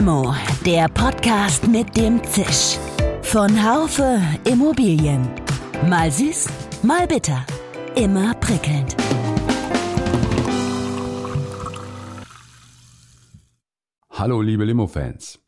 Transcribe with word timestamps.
Limo, 0.00 0.34
der 0.64 0.88
Podcast 0.88 1.68
mit 1.68 1.94
dem 1.94 2.24
Zisch. 2.24 2.78
Von 3.20 3.50
Haufe 3.62 4.18
Immobilien. 4.50 5.28
Mal 5.90 6.10
süß, 6.10 6.48
mal 6.82 7.06
bitter. 7.06 7.44
Immer 7.96 8.32
prickelnd. 8.36 8.96
Hallo 14.08 14.40
liebe 14.40 14.64
Limo-Fans. 14.64 15.38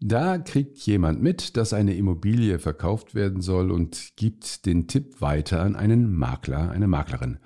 Da 0.00 0.38
kriegt 0.38 0.78
jemand 0.78 1.20
mit, 1.20 1.58
dass 1.58 1.74
eine 1.74 1.94
Immobilie 1.94 2.58
verkauft 2.58 3.14
werden 3.14 3.42
soll 3.42 3.70
und 3.70 4.12
gibt 4.16 4.64
den 4.64 4.88
Tipp 4.88 5.20
weiter 5.20 5.60
an 5.60 5.76
einen 5.76 6.10
Makler, 6.10 6.70
eine 6.70 6.88
Maklerin. 6.88 7.38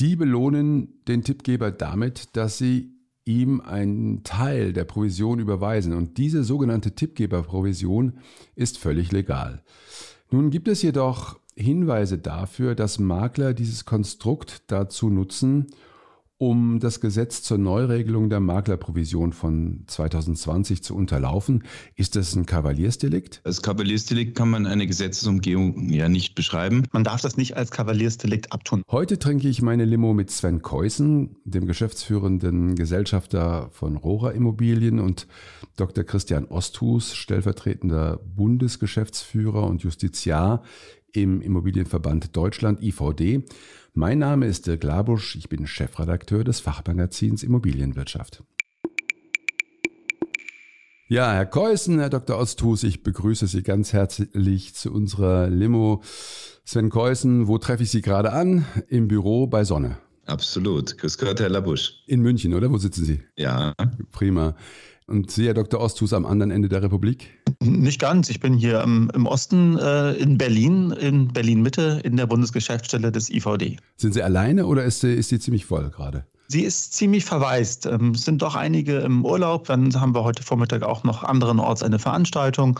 Die 0.00 0.16
belohnen 0.16 1.00
den 1.06 1.22
Tippgeber 1.22 1.70
damit, 1.70 2.34
dass 2.36 2.58
sie 2.58 2.99
ihm 3.24 3.60
einen 3.60 4.24
Teil 4.24 4.72
der 4.72 4.84
Provision 4.84 5.38
überweisen. 5.38 5.92
Und 5.92 6.18
diese 6.18 6.44
sogenannte 6.44 6.92
Tippgeberprovision 6.94 8.14
ist 8.56 8.78
völlig 8.78 9.12
legal. 9.12 9.62
Nun 10.30 10.50
gibt 10.50 10.68
es 10.68 10.82
jedoch 10.82 11.38
Hinweise 11.56 12.18
dafür, 12.18 12.74
dass 12.74 12.98
Makler 12.98 13.54
dieses 13.54 13.84
Konstrukt 13.84 14.62
dazu 14.68 15.10
nutzen, 15.10 15.66
um 16.40 16.80
das 16.80 17.00
Gesetz 17.00 17.42
zur 17.42 17.58
Neuregelung 17.58 18.30
der 18.30 18.40
Maklerprovision 18.40 19.34
von 19.34 19.84
2020 19.86 20.82
zu 20.82 20.96
unterlaufen. 20.96 21.64
Ist 21.96 22.16
das 22.16 22.34
ein 22.34 22.46
Kavaliersdelikt? 22.46 23.42
Als 23.44 23.60
Kavaliersdelikt 23.60 24.38
kann 24.38 24.48
man 24.48 24.64
eine 24.64 24.86
Gesetzesumgehung 24.86 25.90
ja 25.90 26.08
nicht 26.08 26.34
beschreiben. 26.34 26.84
Man 26.92 27.04
darf 27.04 27.20
das 27.20 27.36
nicht 27.36 27.58
als 27.58 27.70
Kavaliersdelikt 27.70 28.52
abtun. 28.52 28.82
Heute 28.90 29.18
trinke 29.18 29.48
ich 29.48 29.60
meine 29.60 29.84
Limo 29.84 30.14
mit 30.14 30.30
Sven 30.30 30.62
Keusen, 30.62 31.36
dem 31.44 31.66
geschäftsführenden 31.66 32.74
Gesellschafter 32.74 33.68
von 33.72 33.98
Rohrer 33.98 34.32
Immobilien 34.32 34.98
und 34.98 35.26
Dr. 35.76 36.04
Christian 36.04 36.46
Osthus, 36.46 37.14
stellvertretender 37.14 38.18
Bundesgeschäftsführer 38.34 39.64
und 39.64 39.82
Justiziar 39.82 40.62
im 41.12 41.40
Immobilienverband 41.40 42.36
Deutschland 42.36 42.82
IVD. 42.82 43.44
Mein 43.94 44.18
Name 44.18 44.46
ist 44.46 44.66
Dirk 44.66 44.84
Labusch, 44.84 45.36
ich 45.36 45.48
bin 45.48 45.66
Chefredakteur 45.66 46.44
des 46.44 46.60
Fachmagazins 46.60 47.42
Immobilienwirtschaft. 47.42 48.42
Ja, 51.08 51.32
Herr 51.32 51.46
Keusen, 51.46 51.98
Herr 51.98 52.08
Dr. 52.08 52.38
Osthus, 52.38 52.84
ich 52.84 53.02
begrüße 53.02 53.48
Sie 53.48 53.64
ganz 53.64 53.92
herzlich 53.92 54.74
zu 54.74 54.92
unserer 54.92 55.50
Limo. 55.50 56.02
Sven 56.64 56.88
Keusen, 56.88 57.48
wo 57.48 57.58
treffe 57.58 57.82
ich 57.82 57.90
Sie 57.90 58.00
gerade 58.00 58.32
an? 58.32 58.64
Im 58.88 59.08
Büro 59.08 59.48
bei 59.48 59.64
Sonne. 59.64 59.98
Absolut. 60.26 60.96
Grüß 60.96 61.18
Gott, 61.18 61.40
Herr 61.40 61.48
Labusch. 61.48 62.04
In 62.06 62.20
München, 62.20 62.54
oder? 62.54 62.70
Wo 62.70 62.78
sitzen 62.78 63.04
Sie? 63.04 63.20
Ja. 63.36 63.74
Prima. 64.12 64.54
Und 65.10 65.28
Sie, 65.28 65.46
Herr 65.46 65.54
Dr. 65.54 65.80
Osthus, 65.80 66.12
am 66.12 66.24
anderen 66.24 66.52
Ende 66.52 66.68
der 66.68 66.84
Republik? 66.84 67.30
Nicht 67.60 68.00
ganz. 68.00 68.30
Ich 68.30 68.38
bin 68.38 68.54
hier 68.54 68.80
im, 68.82 69.10
im 69.12 69.26
Osten 69.26 69.76
äh, 69.76 70.12
in 70.12 70.38
Berlin, 70.38 70.92
in 70.92 71.26
Berlin-Mitte, 71.26 72.00
in 72.04 72.16
der 72.16 72.26
Bundesgeschäftsstelle 72.26 73.10
des 73.10 73.28
IVD. 73.28 73.76
Sind 73.96 74.14
Sie 74.14 74.22
alleine 74.22 74.66
oder 74.66 74.84
ist, 74.84 75.02
ist 75.02 75.30
sie 75.30 75.40
ziemlich 75.40 75.66
voll 75.66 75.90
gerade? 75.90 76.26
Sie 76.46 76.62
ist 76.62 76.94
ziemlich 76.94 77.24
verwaist. 77.24 77.86
Ähm, 77.86 78.12
es 78.12 78.24
sind 78.24 78.40
doch 78.40 78.54
einige 78.54 78.98
im 78.98 79.24
Urlaub. 79.24 79.66
Dann 79.66 79.92
haben 80.00 80.14
wir 80.14 80.22
heute 80.22 80.44
Vormittag 80.44 80.84
auch 80.84 81.02
noch 81.02 81.24
anderenorts 81.24 81.82
eine 81.82 81.98
Veranstaltung. 81.98 82.78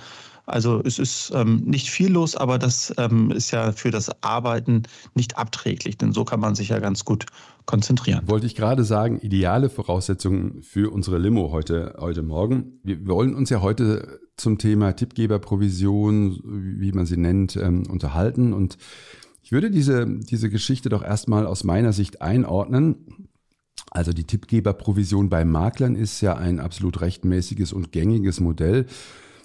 Also 0.51 0.83
es 0.85 0.99
ist 0.99 1.33
ähm, 1.35 1.63
nicht 1.65 1.91
viel 1.91 2.13
los, 2.13 2.37
aber 2.37 2.59
das 2.59 2.93
ähm, 2.99 3.31
ist 3.31 3.51
ja 3.51 3.73
für 3.73 3.91
das 3.91 4.23
Arbeiten 4.23 4.83
nicht 5.15 5.39
abträglich, 5.39 5.97
denn 5.97 6.13
so 6.13 6.25
kann 6.25 6.41
man 6.41 6.55
sich 6.55 6.69
ja 6.69 6.79
ganz 6.79 7.05
gut 7.05 7.27
konzentrieren. 7.67 8.27
Wollte 8.27 8.47
ich 8.47 8.55
gerade 8.55 8.85
sagen, 8.85 9.19
ideale 9.21 9.71
Voraussetzungen 9.71 10.63
für 10.63 10.93
unsere 10.93 11.19
Limo 11.19 11.53
heute, 11.53 11.95
heute 11.99 12.23
Morgen. 12.23 12.81
Wir 12.83 13.07
wollen 13.07 13.35
uns 13.35 13.51
ja 13.51 13.61
heute 13.63 14.21
zum 14.37 14.59
Thema 14.59 14.93
Tippgeberprovision, 14.93 16.41
wie 16.79 16.93
man 16.93 17.07
sie 17.07 17.17
nennt, 17.17 17.57
ähm, 17.57 17.85
unterhalten. 17.89 18.53
Und 18.53 18.79
ich 19.43 19.53
würde 19.53 19.71
diese, 19.71 20.07
diese 20.07 20.51
Geschichte 20.51 20.89
doch 20.89 21.03
erstmal 21.03 21.47
aus 21.47 21.65
meiner 21.65 21.93
Sicht 21.93 22.23
einordnen. 22.23 23.29
Also 23.91 24.13
die 24.13 24.25
Tippgeberprovision 24.25 25.29
bei 25.29 25.45
Maklern 25.45 25.97
ist 25.97 26.21
ja 26.21 26.37
ein 26.37 26.61
absolut 26.61 27.01
rechtmäßiges 27.01 27.73
und 27.73 27.93
gängiges 27.93 28.41
Modell 28.41 28.87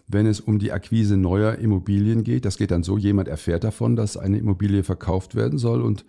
wenn 0.08 0.26
es 0.26 0.40
um 0.40 0.60
die 0.60 0.72
Akquise 0.72 1.18
neuer 1.18 1.56
Immobilien 1.56 2.24
geht. 2.24 2.46
Das 2.46 2.58
geht 2.58 2.72
dann 2.72 2.84
so, 2.84 2.98
jemand 2.98 3.28
erfährt 3.28 3.64
davon, 3.64 3.96
dass 3.96 4.18
eine 4.18 4.38
Immobilie 4.38 4.84
verkauft 4.84 5.36
werden 5.36 5.58
soll 5.58 5.82
und 5.82 6.06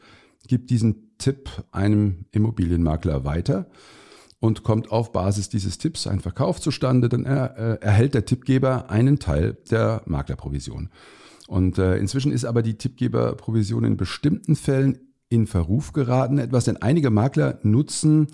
gibt 0.46 0.70
diesen 0.70 1.16
Tipp 1.18 1.50
einem 1.72 2.26
Immobilienmakler 2.32 3.24
weiter 3.24 3.68
und 4.38 4.62
kommt 4.62 4.90
auf 4.90 5.12
Basis 5.12 5.48
dieses 5.48 5.78
Tipps 5.78 6.06
ein 6.06 6.20
Verkauf 6.20 6.60
zustande, 6.60 7.08
dann 7.08 7.24
er, 7.24 7.56
äh, 7.56 7.84
erhält 7.84 8.14
der 8.14 8.26
Tippgeber 8.26 8.90
einen 8.90 9.18
Teil 9.18 9.56
der 9.70 10.02
Maklerprovision. 10.06 10.90
Und 11.48 11.78
äh, 11.78 11.96
inzwischen 11.96 12.32
ist 12.32 12.44
aber 12.44 12.62
die 12.62 12.76
Tippgeberprovision 12.76 13.84
in 13.84 13.96
bestimmten 13.96 14.56
Fällen 14.56 14.98
in 15.28 15.46
Verruf 15.46 15.92
geraten, 15.92 16.38
etwas, 16.38 16.64
denn 16.64 16.76
einige 16.76 17.10
Makler 17.10 17.58
nutzen 17.62 18.28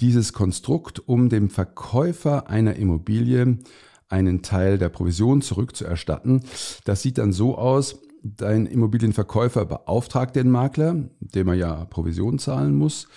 dieses 0.00 0.32
Konstrukt, 0.32 1.08
um 1.08 1.28
dem 1.28 1.50
Verkäufer 1.50 2.48
einer 2.48 2.76
Immobilie 2.76 3.58
einen 4.08 4.42
Teil 4.42 4.78
der 4.78 4.88
Provision 4.88 5.42
zurückzuerstatten. 5.42 6.42
Das 6.84 7.02
sieht 7.02 7.18
dann 7.18 7.32
so 7.32 7.56
aus, 7.56 8.00
dein 8.22 8.66
Immobilienverkäufer 8.66 9.64
beauftragt 9.64 10.36
den 10.36 10.50
Makler, 10.50 10.96
dem 11.20 11.48
er 11.48 11.54
ja 11.54 11.84
Provision 11.86 12.38
zahlen 12.38 12.74
muss. 12.74 13.08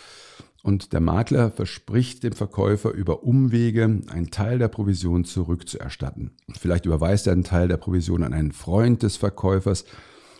Und 0.63 0.93
der 0.93 0.99
Makler 0.99 1.49
verspricht 1.49 2.23
dem 2.23 2.33
Verkäufer 2.33 2.91
über 2.91 3.23
Umwege 3.23 4.01
einen 4.07 4.29
Teil 4.29 4.59
der 4.59 4.67
Provision 4.67 5.25
zurückzuerstatten. 5.25 6.31
Vielleicht 6.57 6.85
überweist 6.85 7.25
er 7.25 7.33
einen 7.33 7.43
Teil 7.43 7.67
der 7.67 7.77
Provision 7.77 8.21
an 8.21 8.33
einen 8.33 8.51
Freund 8.51 9.01
des 9.01 9.17
Verkäufers 9.17 9.85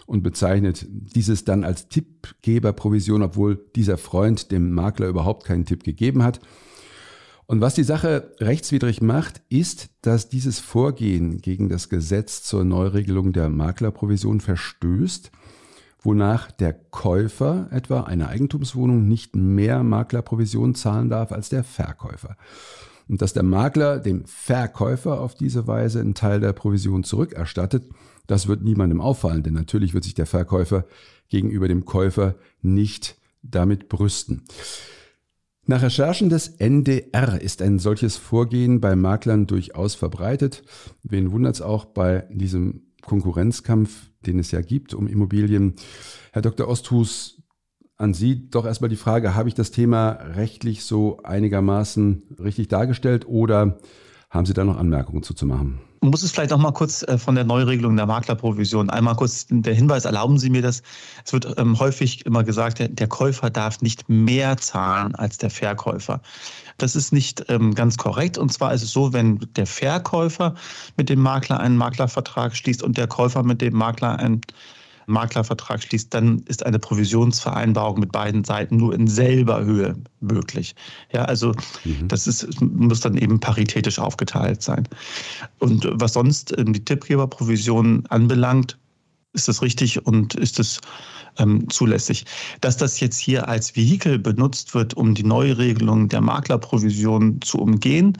und 0.06 0.22
bezeichnet 0.22 0.85
dieses 0.89 1.44
dann 1.44 1.63
als 1.63 1.88
Tippgeberprovision, 1.89 3.23
obwohl 3.23 3.66
dieser 3.75 3.97
Freund 3.97 4.51
dem 4.51 4.73
Makler 4.73 5.07
überhaupt 5.07 5.45
keinen 5.45 5.66
Tipp 5.66 5.83
gegeben 5.83 6.22
hat. 6.22 6.39
Und 7.51 7.59
was 7.59 7.73
die 7.73 7.84
Sache 7.84 8.34
rechtswidrig 8.39 9.01
macht, 9.01 9.41
ist, 9.50 9.89
dass 10.03 10.29
dieses 10.29 10.59
Vorgehen 10.59 11.41
gegen 11.41 11.67
das 11.67 11.89
Gesetz 11.89 12.44
zur 12.44 12.63
Neuregelung 12.63 13.34
der 13.34 13.50
Maklerprovision 13.50 14.39
verstößt, 14.39 15.31
wonach 16.01 16.50
der 16.50 16.72
Käufer 16.72 17.67
etwa 17.69 18.03
einer 18.03 18.29
Eigentumswohnung 18.29 19.06
nicht 19.06 19.35
mehr 19.35 19.84
Maklerprovision 19.84 20.75
zahlen 20.75 21.09
darf 21.09 21.34
als 21.34 21.50
der 21.50 21.66
Verkäufer. 21.66 22.38
Und 23.09 23.22
dass 23.22 23.34
der 23.34 23.44
Makler 23.44 24.00
dem 24.00 24.23
Verkäufer 24.23 25.19
auf 25.19 25.35
diese 25.35 25.68
Weise 25.68 26.00
einen 26.00 26.16
Teil 26.16 26.39
der 26.39 26.53
Provision 26.53 27.03
zurückerstattet, 27.03 27.83
das 28.28 28.47
wird 28.47 28.63
niemandem 28.63 29.01
auffallen, 29.01 29.44
denn 29.44 29.56
natürlich 29.56 29.94
wird 29.94 30.06
sich 30.06 30.13
der 30.13 30.25
Verkäufer 30.25 30.85
gegenüber 31.28 31.68
dem 31.68 31.83
Käufer 31.83 32.35
nicht 32.62 33.18
damit 33.44 33.89
brüsten. 33.89 34.44
Nach 35.72 35.84
Recherchen 35.84 36.28
des 36.28 36.50
NDR 36.50 37.42
ist 37.42 37.62
ein 37.62 37.80
solches 37.80 38.18
Vorgehen 38.18 38.82
bei 38.82 38.98
Maklern 38.98 39.48
durchaus 39.48 39.96
verbreitet. 39.96 40.64
Wen 41.02 41.32
wundert 41.32 41.56
es 41.56 41.62
auch 41.62 41.86
bei 41.86 42.28
diesem 42.30 42.92
Konkurrenzkampf, 43.02 44.10
den 44.26 44.38
es 44.38 44.52
ja 44.52 44.60
gibt 44.60 44.94
um 44.94 45.08
Immobilien. 45.08 45.76
Herr 46.34 46.42
Dr. 46.42 46.68
Osthus, 46.68 47.42
an 47.96 48.14
Sie 48.14 48.50
doch 48.50 48.66
erstmal 48.66 48.90
die 48.90 48.98
Frage, 48.98 49.34
habe 49.34 49.48
ich 49.48 49.56
das 49.56 49.72
Thema 49.72 50.10
rechtlich 50.10 50.84
so 50.84 51.24
einigermaßen 51.24 52.36
richtig 52.38 52.68
dargestellt 52.68 53.26
oder 53.26 53.80
haben 54.31 54.46
Sie 54.46 54.53
da 54.53 54.64
noch 54.64 54.78
Anmerkungen 54.78 55.24
zu, 55.24 55.34
zu 55.34 55.46
machen? 55.46 55.80
muss 56.03 56.24
es 56.24 56.31
vielleicht 56.31 56.50
noch 56.50 56.58
mal 56.58 56.72
kurz 56.72 57.03
äh, 57.03 57.18
von 57.18 57.36
der 57.36 57.44
Neuregelung 57.44 57.96
der 57.96 58.08
Maklerprovision 58.08 58.90
einmal 58.90 59.16
kurz 59.16 59.46
der 59.50 59.75
Hinweis, 59.75 60.06
erlauben 60.06 60.40
Sie 60.40 60.50
mir 60.50 60.64
das. 60.64 60.81
Es 61.24 61.31
wird 61.31 61.59
ähm, 61.59 61.78
häufig 61.80 62.25
immer 62.25 62.44
gesagt, 62.44 62.80
der, 62.80 63.08
Käufer 63.08 63.52
darf 63.52 63.81
nicht 63.81 64.09
mehr 64.09 64.58
zahlen 64.58 65.14
als 65.14 65.38
der 65.38 65.52
Verkäufer. 65.52 66.22
Das 66.80 66.95
ist 66.95 67.13
nicht 67.13 67.45
ähm, 67.50 67.75
ganz 67.75 67.98
korrekt. 67.98 68.39
Und 68.39 68.51
zwar 68.51 68.74
ist 68.74 68.81
es 68.81 68.92
so, 68.92 69.13
wenn 69.13 69.48
der 69.56 69.68
Verkäufer 69.68 70.56
mit 70.98 71.10
dem 71.10 71.19
Makler 71.19 71.60
einen 71.60 71.78
Maklervertrag 71.78 72.56
schließt 72.56 72.81
und 72.81 72.98
der 72.98 73.07
Käufer 73.07 73.44
mit 73.44 73.62
dem 73.62 73.75
Makler 73.75 74.18
einen 74.18 74.42
Maklervertrag 75.07 75.81
schließt, 75.83 76.13
dann 76.13 76.39
ist 76.48 76.65
eine 76.65 76.80
Provisionsvereinbarung 76.80 78.00
mit 78.00 78.12
beiden 78.12 78.44
Seiten 78.44 78.77
nur 78.77 78.94
in 78.94 79.07
selber 79.07 79.63
Höhe 79.63 79.95
möglich. 80.19 80.75
Ja, 81.13 81.25
also 81.25 81.53
mhm. 81.83 82.07
das 82.07 82.27
ist, 82.27 82.62
muss 82.62 83.01
dann 83.01 83.18
eben 83.18 83.39
paritätisch 83.39 84.00
aufgeteilt 84.00 84.62
sein. 84.62 84.88
Und 85.59 85.88
was 85.92 86.13
sonst 86.13 86.57
ähm, 86.57 86.74
die 86.74 86.83
Tippgeberprovision 86.83 88.06
anbelangt, 88.07 88.77
ist 89.33 89.48
das 89.48 89.62
richtig 89.62 90.06
und 90.06 90.36
ist 90.36 90.59
es 90.59 90.81
ähm, 91.38 91.69
zulässig. 91.69 92.25
Dass 92.62 92.78
das 92.78 93.00
jetzt 93.00 93.18
hier 93.18 93.48
als 93.48 93.75
Vehikel 93.75 94.19
benutzt 94.19 94.74
wird, 94.74 94.95
um 94.95 95.13
die 95.13 95.24
Neuregelung 95.24 96.10
der 96.10 96.22
Maklerprovision 96.22 97.42
zu 97.42 97.60
umgehen, 97.60 98.18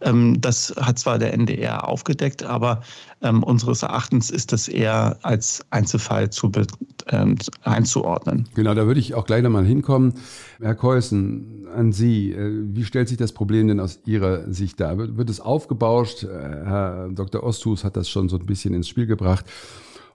ähm, 0.00 0.40
das 0.40 0.74
hat 0.80 0.98
zwar 0.98 1.18
der 1.18 1.34
NDR 1.34 1.88
aufgedeckt, 1.88 2.42
aber 2.42 2.82
ähm, 3.22 3.42
unseres 3.42 3.82
Erachtens 3.82 4.30
ist 4.30 4.52
das 4.52 4.68
eher 4.68 5.18
als 5.22 5.64
Einzelfall 5.70 6.30
zu 6.30 6.50
ähm, 7.08 7.36
einzuordnen. 7.62 8.48
Genau, 8.54 8.74
da 8.74 8.86
würde 8.86 9.00
ich 9.00 9.14
auch 9.14 9.26
gleich 9.26 9.42
nochmal 9.42 9.64
hinkommen. 9.64 10.14
Herr 10.60 10.74
Keusen, 10.74 11.66
an 11.74 11.92
Sie, 11.92 12.32
äh, 12.32 12.52
wie 12.74 12.84
stellt 12.84 13.08
sich 13.08 13.18
das 13.18 13.32
Problem 13.32 13.68
denn 13.68 13.80
aus 13.80 14.00
Ihrer 14.04 14.52
Sicht 14.52 14.80
dar? 14.80 14.98
Wird, 14.98 15.30
es 15.30 15.40
aufgebauscht? 15.40 16.24
Äh, 16.24 16.28
Herr 16.28 17.08
Dr. 17.10 17.42
Osthus 17.42 17.84
hat 17.84 17.96
das 17.96 18.08
schon 18.08 18.28
so 18.28 18.36
ein 18.36 18.46
bisschen 18.46 18.74
ins 18.74 18.88
Spiel 18.88 19.06
gebracht. 19.06 19.46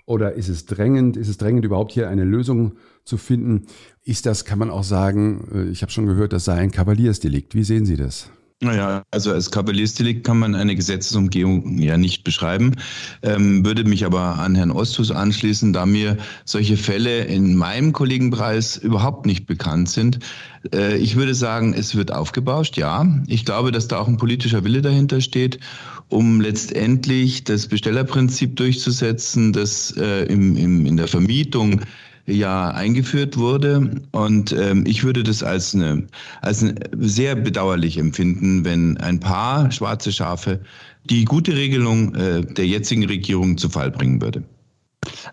Oder 0.07 0.33
ist 0.33 0.47
es 0.47 0.65
drängend? 0.65 1.17
Ist 1.17 1.27
es 1.27 1.37
drängend, 1.37 1.65
überhaupt 1.65 1.91
hier 1.91 2.09
eine 2.09 2.23
Lösung 2.23 2.77
zu 3.03 3.17
finden? 3.17 3.67
Ist 4.03 4.25
das, 4.25 4.45
kann 4.45 4.57
man 4.57 4.69
auch 4.69 4.85
sagen, 4.85 5.47
äh, 5.53 5.69
ich 5.69 5.81
habe 5.81 5.91
schon 5.91 6.07
gehört, 6.07 6.31
das 6.31 6.45
sei 6.45 6.53
ein 6.53 6.71
Kavaliersdelikt. 6.71 7.53
Wie 7.53 7.63
sehen 7.63 7.85
Sie 7.85 7.97
das? 7.97 8.31
Naja, 8.59 9.03
also 9.11 9.33
als 9.33 9.51
Kavaliersdelikt 9.51 10.25
kann 10.25 10.39
man 10.39 10.55
eine 10.55 10.75
Gesetzesumgehung 10.75 11.77
ja 11.77 11.97
nicht 11.97 12.23
beschreiben, 12.23 12.73
ähm, 13.21 13.63
würde 13.63 13.83
mich 13.83 14.03
aber 14.03 14.39
an 14.39 14.55
Herrn 14.55 14.71
Osthus 14.71 15.11
anschließen, 15.11 15.73
da 15.73 15.85
mir 15.85 16.17
solche 16.43 16.75
Fälle 16.75 17.25
in 17.25 17.55
meinem 17.55 17.93
Kollegenpreis 17.93 18.77
überhaupt 18.77 19.27
nicht 19.27 19.45
bekannt 19.45 19.89
sind. 19.89 20.19
Äh, 20.73 20.97
ich 20.97 21.17
würde 21.17 21.35
sagen, 21.35 21.73
es 21.73 21.95
wird 21.95 22.11
aufgebauscht, 22.11 22.77
ja. 22.77 23.05
Ich 23.27 23.45
glaube, 23.45 23.71
dass 23.71 23.89
da 23.89 23.99
auch 23.99 24.07
ein 24.07 24.17
politischer 24.17 24.63
Wille 24.63 24.81
dahinter 24.81 25.21
steht, 25.21 25.59
um 26.09 26.41
letztendlich 26.41 27.43
das 27.43 27.67
Bestellerprinzip 27.67 28.55
durchzusetzen, 28.55 29.53
das 29.53 29.95
äh, 29.97 30.23
im, 30.25 30.55
im, 30.55 30.85
in 30.85 30.97
der 30.97 31.07
Vermietung 31.07 31.81
ja 32.25 32.69
eingeführt 32.69 33.37
wurde. 33.37 34.01
Und 34.11 34.51
ähm, 34.51 34.85
ich 34.85 35.03
würde 35.03 35.23
das 35.23 35.43
als, 35.43 35.73
eine, 35.73 36.07
als 36.41 36.63
eine 36.63 36.75
sehr 36.97 37.35
bedauerlich 37.35 37.97
empfinden, 37.97 38.63
wenn 38.65 38.97
ein 38.97 39.19
paar 39.19 39.71
schwarze 39.71 40.11
Schafe 40.11 40.59
die 41.05 41.25
gute 41.25 41.55
Regelung 41.55 42.13
äh, 42.15 42.41
der 42.41 42.67
jetzigen 42.67 43.05
Regierung 43.05 43.57
zu 43.57 43.69
Fall 43.69 43.91
bringen 43.91 44.21
würde. 44.21 44.43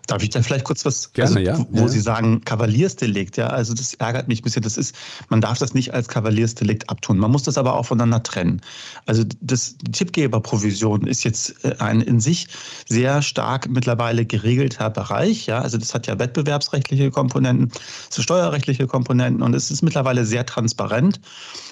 Darf 0.07 0.23
ich 0.23 0.29
da 0.29 0.41
vielleicht 0.41 0.65
kurz 0.65 0.85
was, 0.85 1.13
Gerne, 1.13 1.37
also, 1.37 1.39
ja. 1.39 1.65
wo 1.71 1.81
ja. 1.81 1.87
Sie 1.87 1.99
sagen 1.99 2.41
Kavaliersdelikt, 2.41 3.37
ja, 3.37 3.47
also 3.47 3.73
das 3.73 3.93
ärgert 3.95 4.27
mich 4.27 4.41
ein 4.41 4.43
bisschen. 4.43 4.63
Das 4.63 4.77
ist, 4.77 4.95
man 5.29 5.41
darf 5.41 5.57
das 5.57 5.73
nicht 5.73 5.93
als 5.93 6.07
Kavaliersdelikt 6.07 6.89
abtun. 6.89 7.17
Man 7.17 7.31
muss 7.31 7.43
das 7.43 7.57
aber 7.57 7.75
auch 7.75 7.85
voneinander 7.85 8.23
trennen. 8.23 8.61
Also 9.05 9.23
das, 9.41 9.77
die 9.77 9.91
Tippgeberprovision 9.91 11.07
ist 11.07 11.23
jetzt 11.23 11.63
äh, 11.63 11.75
ein 11.79 12.01
in 12.01 12.19
sich 12.19 12.47
sehr 12.87 13.21
stark 13.21 13.69
mittlerweile 13.69 14.25
geregelter 14.25 14.89
Bereich, 14.89 15.47
ja. 15.47 15.59
Also 15.59 15.77
das 15.77 15.93
hat 15.93 16.07
ja 16.07 16.19
wettbewerbsrechtliche 16.19 17.11
Komponenten, 17.11 17.71
so 18.09 18.21
steuerrechtliche 18.21 18.87
Komponenten 18.87 19.41
und 19.41 19.53
es 19.53 19.71
ist 19.71 19.81
mittlerweile 19.81 20.25
sehr 20.25 20.45
transparent 20.45 21.19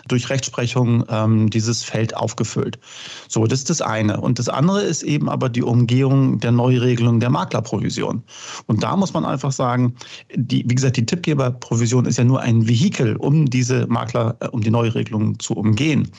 durch 0.07 0.29
Rechtsprechung 0.29 1.05
ähm, 1.09 1.49
dieses 1.49 1.83
Feld 1.83 2.15
aufgefüllt. 2.15 2.79
So, 3.27 3.47
das 3.47 3.59
ist 3.59 3.69
das 3.69 3.81
eine. 3.81 4.19
Und 4.19 4.39
das 4.39 4.49
andere 4.49 4.81
ist 4.81 5.03
eben 5.03 5.29
aber 5.29 5.49
die 5.49 5.63
Umgehung 5.63 6.39
der 6.39 6.51
Neuregelung 6.51 7.19
der 7.19 7.29
Maklerprovision. 7.29 7.92
Und 8.01 8.83
da 8.83 8.95
muss 8.95 9.13
man 9.13 9.25
einfach 9.25 9.51
sagen, 9.51 9.95
die, 10.35 10.63
wie 10.67 10.75
gesagt, 10.75 10.97
die 10.97 11.05
Tippgeberprovision 11.05 12.05
ist 12.05 12.17
ja 12.17 12.23
nur 12.23 12.41
ein 12.41 12.67
Vehikel, 12.67 13.15
um 13.17 13.45
diese 13.45 13.87
Makler, 13.87 14.35
äh, 14.39 14.47
um 14.47 14.61
die 14.61 14.71
Neuregelung 14.71 15.39
zu 15.39 15.53
umgehen. 15.53 16.09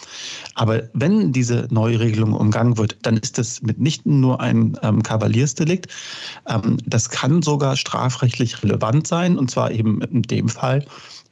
Aber 0.54 0.82
wenn 0.92 1.32
diese 1.32 1.66
Neuregelung 1.70 2.32
umgangen 2.32 2.78
wird, 2.78 2.96
dann 3.02 3.16
ist 3.16 3.38
das 3.38 3.62
mitnichten 3.62 4.20
nur 4.20 4.40
ein 4.40 4.78
ähm, 4.82 5.02
Kavaliersdelikt. 5.02 5.88
Ähm, 6.48 6.78
das 6.86 7.10
kann 7.10 7.42
sogar 7.42 7.76
strafrechtlich 7.76 8.62
relevant 8.62 9.06
sein, 9.06 9.38
und 9.38 9.50
zwar 9.50 9.70
eben 9.70 10.00
in 10.02 10.22
dem 10.22 10.48
Fall, 10.48 10.84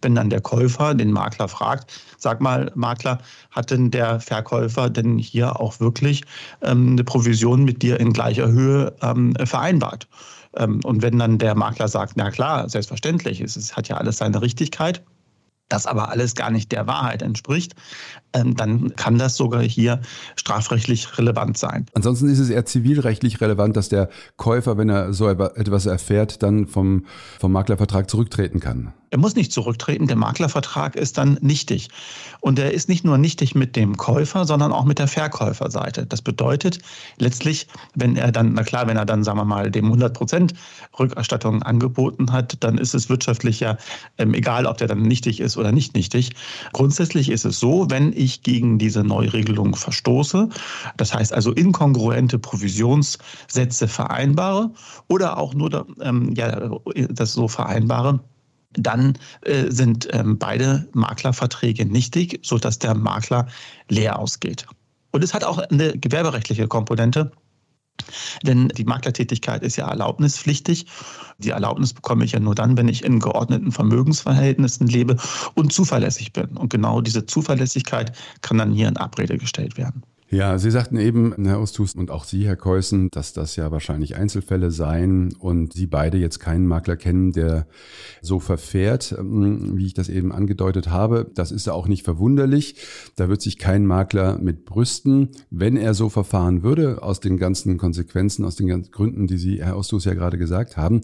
wenn 0.02 0.14
dann 0.14 0.30
der 0.30 0.40
Käufer 0.40 0.94
den 0.94 1.12
Makler 1.12 1.48
fragt, 1.48 1.92
sag 2.18 2.40
mal, 2.40 2.70
Makler, 2.74 3.18
hat 3.50 3.70
denn 3.70 3.90
der 3.90 4.20
Verkäufer 4.20 4.90
denn 4.90 5.18
hier 5.18 5.60
auch 5.60 5.80
wirklich 5.80 6.22
ähm, 6.62 6.92
eine 6.92 7.04
Provision 7.04 7.64
mit 7.64 7.82
dir 7.82 7.98
in 8.00 8.12
gleicher 8.12 8.48
Höhe 8.48 8.94
ähm, 9.02 9.34
vereinbart? 9.44 10.08
Ähm, 10.56 10.80
und 10.84 11.02
wenn 11.02 11.18
dann 11.18 11.38
der 11.38 11.54
Makler 11.54 11.88
sagt, 11.88 12.14
na 12.16 12.30
klar, 12.30 12.68
selbstverständlich, 12.68 13.40
es, 13.40 13.56
es 13.56 13.76
hat 13.76 13.88
ja 13.88 13.96
alles 13.96 14.18
seine 14.18 14.42
Richtigkeit, 14.42 15.02
das 15.72 15.86
aber 15.86 16.10
alles 16.10 16.34
gar 16.34 16.50
nicht 16.50 16.72
der 16.72 16.86
Wahrheit 16.86 17.22
entspricht, 17.22 17.74
ähm, 18.34 18.54
dann 18.56 18.94
kann 18.96 19.18
das 19.18 19.36
sogar 19.36 19.62
hier 19.62 20.00
strafrechtlich 20.36 21.18
relevant 21.18 21.58
sein. 21.58 21.86
Ansonsten 21.94 22.28
ist 22.28 22.38
es 22.38 22.50
eher 22.50 22.64
zivilrechtlich 22.64 23.40
relevant, 23.40 23.76
dass 23.76 23.88
der 23.88 24.08
Käufer, 24.36 24.78
wenn 24.78 24.88
er 24.88 25.12
so 25.12 25.28
etwas 25.28 25.86
erfährt, 25.86 26.42
dann 26.42 26.66
vom, 26.66 27.06
vom 27.38 27.52
Maklervertrag 27.52 28.08
zurücktreten 28.08 28.60
kann. 28.60 28.92
Er 29.12 29.18
muss 29.18 29.36
nicht 29.36 29.52
zurücktreten, 29.52 30.06
der 30.06 30.16
Maklervertrag 30.16 30.96
ist 30.96 31.18
dann 31.18 31.36
nichtig. 31.42 31.90
Und 32.40 32.58
er 32.58 32.72
ist 32.72 32.88
nicht 32.88 33.04
nur 33.04 33.18
nichtig 33.18 33.54
mit 33.54 33.76
dem 33.76 33.98
Käufer, 33.98 34.46
sondern 34.46 34.72
auch 34.72 34.86
mit 34.86 34.98
der 34.98 35.06
Verkäuferseite. 35.06 36.06
Das 36.06 36.22
bedeutet 36.22 36.78
letztlich, 37.18 37.66
wenn 37.94 38.16
er 38.16 38.32
dann, 38.32 38.54
na 38.54 38.62
klar, 38.62 38.86
wenn 38.86 38.96
er 38.96 39.04
dann, 39.04 39.22
sagen 39.22 39.36
wir 39.36 39.44
mal, 39.44 39.70
dem 39.70 39.84
100 39.84 40.14
Prozent 40.14 40.54
Rückerstattung 40.98 41.62
angeboten 41.62 42.32
hat, 42.32 42.56
dann 42.64 42.78
ist 42.78 42.94
es 42.94 43.10
wirtschaftlich 43.10 43.60
ja 43.60 43.76
ähm, 44.16 44.32
egal, 44.32 44.64
ob 44.64 44.78
der 44.78 44.88
dann 44.88 45.02
nichtig 45.02 45.40
ist 45.40 45.58
oder 45.62 45.72
nicht 45.72 45.94
nichtig. 45.94 46.32
Grundsätzlich 46.72 47.30
ist 47.30 47.44
es 47.44 47.58
so, 47.58 47.86
wenn 47.88 48.12
ich 48.12 48.42
gegen 48.42 48.78
diese 48.78 49.02
Neuregelung 49.02 49.74
verstoße, 49.74 50.48
das 50.96 51.14
heißt 51.14 51.32
also 51.32 51.52
inkongruente 51.52 52.38
Provisionssätze 52.38 53.88
vereinbare 53.88 54.70
oder 55.08 55.38
auch 55.38 55.54
nur 55.54 55.86
ähm, 56.02 56.34
ja, 56.36 56.70
das 57.08 57.32
so 57.32 57.48
vereinbare, 57.48 58.20
dann 58.74 59.14
äh, 59.42 59.70
sind 59.70 60.08
ähm, 60.12 60.38
beide 60.38 60.88
Maklerverträge 60.92 61.86
nichtig, 61.86 62.40
sodass 62.42 62.78
der 62.78 62.94
Makler 62.94 63.46
leer 63.88 64.18
ausgeht. 64.18 64.66
Und 65.12 65.22
es 65.22 65.34
hat 65.34 65.44
auch 65.44 65.58
eine 65.58 65.96
gewerberechtliche 65.98 66.68
Komponente. 66.68 67.30
Denn 68.42 68.68
die 68.68 68.84
Maklertätigkeit 68.84 69.62
ist 69.62 69.76
ja 69.76 69.88
erlaubnispflichtig. 69.88 70.86
Die 71.38 71.50
Erlaubnis 71.50 71.92
bekomme 71.92 72.24
ich 72.24 72.32
ja 72.32 72.40
nur 72.40 72.54
dann, 72.54 72.76
wenn 72.76 72.88
ich 72.88 73.04
in 73.04 73.20
geordneten 73.20 73.72
Vermögensverhältnissen 73.72 74.86
lebe 74.86 75.16
und 75.54 75.72
zuverlässig 75.72 76.32
bin. 76.32 76.56
Und 76.56 76.70
genau 76.70 77.00
diese 77.00 77.26
Zuverlässigkeit 77.26 78.12
kann 78.42 78.58
dann 78.58 78.72
hier 78.72 78.88
in 78.88 78.96
Abrede 78.96 79.38
gestellt 79.38 79.76
werden. 79.76 80.02
Ja, 80.34 80.58
Sie 80.58 80.70
sagten 80.70 80.96
eben, 80.96 81.34
Herr 81.44 81.60
Ostus 81.60 81.94
und 81.94 82.10
auch 82.10 82.24
Sie, 82.24 82.46
Herr 82.46 82.56
Keusen, 82.56 83.10
dass 83.10 83.34
das 83.34 83.54
ja 83.56 83.70
wahrscheinlich 83.70 84.16
Einzelfälle 84.16 84.70
seien 84.70 85.34
und 85.38 85.74
Sie 85.74 85.84
beide 85.84 86.16
jetzt 86.16 86.40
keinen 86.40 86.66
Makler 86.66 86.96
kennen, 86.96 87.32
der 87.32 87.66
so 88.22 88.40
verfährt, 88.40 89.14
ähm, 89.18 89.76
wie 89.76 89.84
ich 89.84 89.92
das 89.92 90.08
eben 90.08 90.32
angedeutet 90.32 90.88
habe. 90.88 91.30
Das 91.34 91.52
ist 91.52 91.66
ja 91.66 91.74
auch 91.74 91.86
nicht 91.86 92.02
verwunderlich. 92.02 92.76
Da 93.14 93.28
wird 93.28 93.42
sich 93.42 93.58
kein 93.58 93.84
Makler 93.84 94.38
mit 94.38 94.64
brüsten, 94.64 95.28
wenn 95.50 95.76
er 95.76 95.92
so 95.92 96.08
verfahren 96.08 96.62
würde, 96.62 97.02
aus 97.02 97.20
den 97.20 97.36
ganzen 97.36 97.76
Konsequenzen, 97.76 98.46
aus 98.46 98.56
den 98.56 98.68
ganzen 98.68 98.90
Gründen, 98.90 99.26
die 99.26 99.36
Sie, 99.36 99.62
Herr 99.62 99.76
Ostus, 99.76 100.06
ja 100.06 100.14
gerade 100.14 100.38
gesagt 100.38 100.78
haben. 100.78 101.02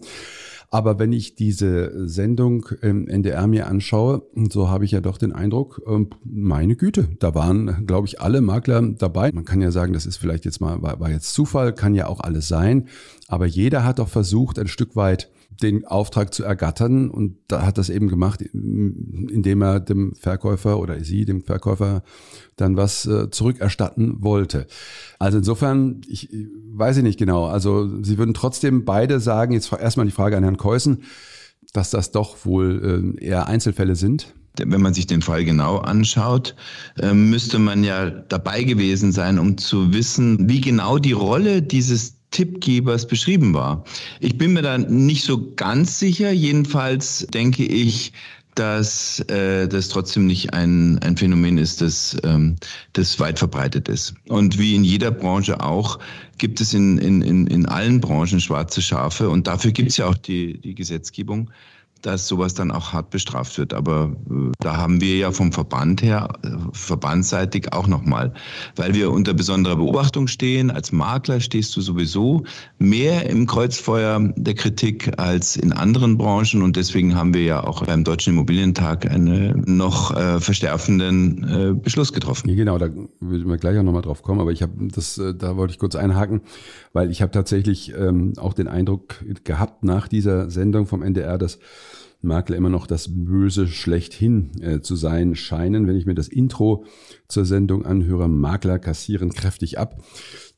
Aber 0.71 0.99
wenn 0.99 1.11
ich 1.11 1.33
diese 1.33 2.07
Sendung 2.07 2.67
im 2.81 3.07
NDR 3.07 3.47
mir 3.47 3.67
anschaue, 3.67 4.21
so 4.51 4.69
habe 4.69 4.85
ich 4.85 4.91
ja 4.91 5.01
doch 5.01 5.17
den 5.17 5.31
Eindruck, 5.31 5.81
ähm, 5.87 6.09
meine 6.23 6.75
Güte, 6.75 7.09
da 7.19 7.33
waren, 7.33 7.87
glaube 7.87 8.07
ich, 8.07 8.21
alle 8.21 8.41
Makler 8.41 8.81
dabei. 8.81 9.31
Man 9.33 9.45
kann 9.45 9.61
ja 9.61 9.71
sagen, 9.71 9.93
das 9.93 10.05
ist 10.05 10.17
vielleicht 10.17 10.45
jetzt 10.45 10.61
mal, 10.61 10.81
war, 10.83 10.99
war 10.99 11.09
jetzt 11.09 11.33
Zufall, 11.33 11.73
kann 11.73 11.95
ja 11.95 12.05
auch 12.05 12.19
alles 12.19 12.47
sein. 12.47 12.87
Aber 13.27 13.47
jeder 13.47 13.83
hat 13.83 13.97
doch 13.97 14.09
versucht, 14.09 14.59
ein 14.59 14.67
Stück 14.67 14.95
weit 14.95 15.31
den 15.61 15.85
Auftrag 15.85 16.33
zu 16.33 16.43
ergattern 16.43 17.09
und 17.09 17.37
da 17.47 17.65
hat 17.65 17.77
das 17.77 17.89
eben 17.89 18.07
gemacht, 18.07 18.41
indem 18.41 19.61
er 19.61 19.79
dem 19.79 20.15
Verkäufer 20.15 20.79
oder 20.79 21.03
sie 21.03 21.25
dem 21.25 21.43
Verkäufer 21.43 22.03
dann 22.55 22.77
was 22.77 23.05
äh, 23.05 23.29
zurückerstatten 23.29 24.23
wollte. 24.23 24.67
Also 25.17 25.37
insofern, 25.39 26.01
ich 26.07 26.29
weiß 26.71 26.97
ich 26.97 27.03
nicht 27.03 27.19
genau. 27.19 27.45
Also 27.45 28.01
Sie 28.03 28.17
würden 28.17 28.33
trotzdem 28.33 28.85
beide 28.85 29.19
sagen, 29.19 29.53
jetzt 29.53 29.71
erstmal 29.71 30.05
die 30.05 30.11
Frage 30.11 30.37
an 30.37 30.43
Herrn 30.43 30.57
Keusen, 30.57 31.03
dass 31.73 31.89
das 31.89 32.11
doch 32.11 32.45
wohl 32.45 33.15
äh, 33.19 33.25
eher 33.25 33.47
Einzelfälle 33.47 33.95
sind. 33.95 34.33
Wenn 34.57 34.81
man 34.81 34.93
sich 34.93 35.07
den 35.07 35.21
Fall 35.21 35.45
genau 35.45 35.77
anschaut, 35.77 36.55
äh, 36.99 37.13
müsste 37.13 37.59
man 37.59 37.83
ja 37.83 38.09
dabei 38.09 38.63
gewesen 38.63 39.11
sein, 39.11 39.39
um 39.39 39.57
zu 39.57 39.93
wissen, 39.93 40.49
wie 40.49 40.59
genau 40.59 40.97
die 40.97 41.13
Rolle 41.13 41.61
dieses 41.61 42.18
Tippgebers 42.31 43.07
beschrieben 43.07 43.53
war. 43.53 43.83
Ich 44.19 44.37
bin 44.37 44.53
mir 44.53 44.61
da 44.61 44.77
nicht 44.77 45.23
so 45.23 45.53
ganz 45.55 45.99
sicher. 45.99 46.31
Jedenfalls 46.31 47.27
denke 47.33 47.65
ich, 47.65 48.13
dass 48.55 49.19
äh, 49.29 49.67
das 49.67 49.89
trotzdem 49.89 50.25
nicht 50.25 50.53
ein, 50.53 50.99
ein 50.99 51.15
Phänomen 51.15 51.57
ist, 51.57 51.81
das, 51.81 52.17
ähm, 52.23 52.57
das 52.93 53.19
weit 53.19 53.39
verbreitet 53.39 53.87
ist. 53.87 54.15
Und 54.27 54.59
wie 54.59 54.75
in 54.75 54.83
jeder 54.83 55.11
Branche 55.11 55.61
auch, 55.61 55.99
gibt 56.37 56.59
es 56.59 56.73
in, 56.73 56.97
in, 56.97 57.21
in, 57.21 57.47
in 57.47 57.65
allen 57.67 58.01
Branchen 58.01 58.41
schwarze 58.41 58.81
Schafe. 58.81 59.29
Und 59.29 59.47
dafür 59.47 59.71
gibt 59.71 59.91
es 59.91 59.97
ja 59.97 60.07
auch 60.07 60.17
die, 60.17 60.59
die 60.59 60.75
Gesetzgebung 60.75 61.49
dass 62.01 62.27
sowas 62.27 62.53
dann 62.53 62.71
auch 62.71 62.93
hart 62.93 63.09
bestraft 63.09 63.57
wird. 63.57 63.73
Aber 63.73 64.15
äh, 64.29 64.51
da 64.59 64.77
haben 64.77 65.01
wir 65.01 65.17
ja 65.17 65.31
vom 65.31 65.51
Verband 65.51 66.01
her, 66.01 66.29
äh, 66.43 66.49
verbandsseitig 66.73 67.73
auch 67.73 67.87
nochmal, 67.87 68.33
weil 68.75 68.93
wir 68.93 69.11
unter 69.11 69.33
besonderer 69.33 69.77
Beobachtung 69.77 70.27
stehen. 70.27 70.71
Als 70.71 70.91
Makler 70.91 71.39
stehst 71.39 71.75
du 71.75 71.81
sowieso 71.81 72.43
mehr 72.77 73.29
im 73.29 73.45
Kreuzfeuer 73.45 74.33
der 74.35 74.53
Kritik 74.53 75.19
als 75.19 75.55
in 75.55 75.73
anderen 75.73 76.17
Branchen 76.17 76.61
und 76.61 76.75
deswegen 76.75 77.15
haben 77.15 77.33
wir 77.33 77.43
ja 77.43 77.63
auch 77.63 77.85
beim 77.85 78.03
Deutschen 78.03 78.33
Immobilientag 78.33 79.09
einen 79.09 79.77
noch 79.77 80.15
äh, 80.15 80.39
verstärkenden 80.39 81.43
äh, 81.43 81.73
Beschluss 81.73 82.13
getroffen. 82.13 82.55
Genau, 82.55 82.77
da 82.77 82.89
würde 83.19 83.45
wir 83.45 83.57
gleich 83.57 83.77
auch 83.77 83.83
nochmal 83.83 84.01
drauf 84.01 84.23
kommen, 84.23 84.39
aber 84.39 84.51
ich 84.51 84.61
habe 84.61 84.73
das, 84.93 85.17
äh, 85.17 85.33
da 85.33 85.57
wollte 85.57 85.73
ich 85.73 85.79
kurz 85.79 85.95
einhaken, 85.95 86.41
weil 86.93 87.11
ich 87.11 87.21
habe 87.21 87.31
tatsächlich 87.31 87.93
ähm, 87.97 88.33
auch 88.37 88.53
den 88.53 88.67
Eindruck 88.67 89.23
gehabt 89.43 89.83
nach 89.83 90.07
dieser 90.07 90.49
Sendung 90.49 90.85
vom 90.85 91.01
NDR, 91.01 91.37
dass 91.37 91.59
Makler 92.21 92.57
immer 92.57 92.69
noch 92.69 92.85
das 92.85 93.07
Böse 93.09 93.67
schlechthin 93.67 94.51
äh, 94.61 94.81
zu 94.81 94.95
sein 94.95 95.35
scheinen. 95.35 95.87
Wenn 95.87 95.95
ich 95.95 96.05
mir 96.05 96.15
das 96.15 96.27
Intro 96.27 96.85
zur 97.27 97.45
Sendung 97.45 97.85
anhöre, 97.85 98.27
Makler 98.27 98.77
kassieren 98.77 99.31
kräftig 99.31 99.79
ab, 99.79 100.01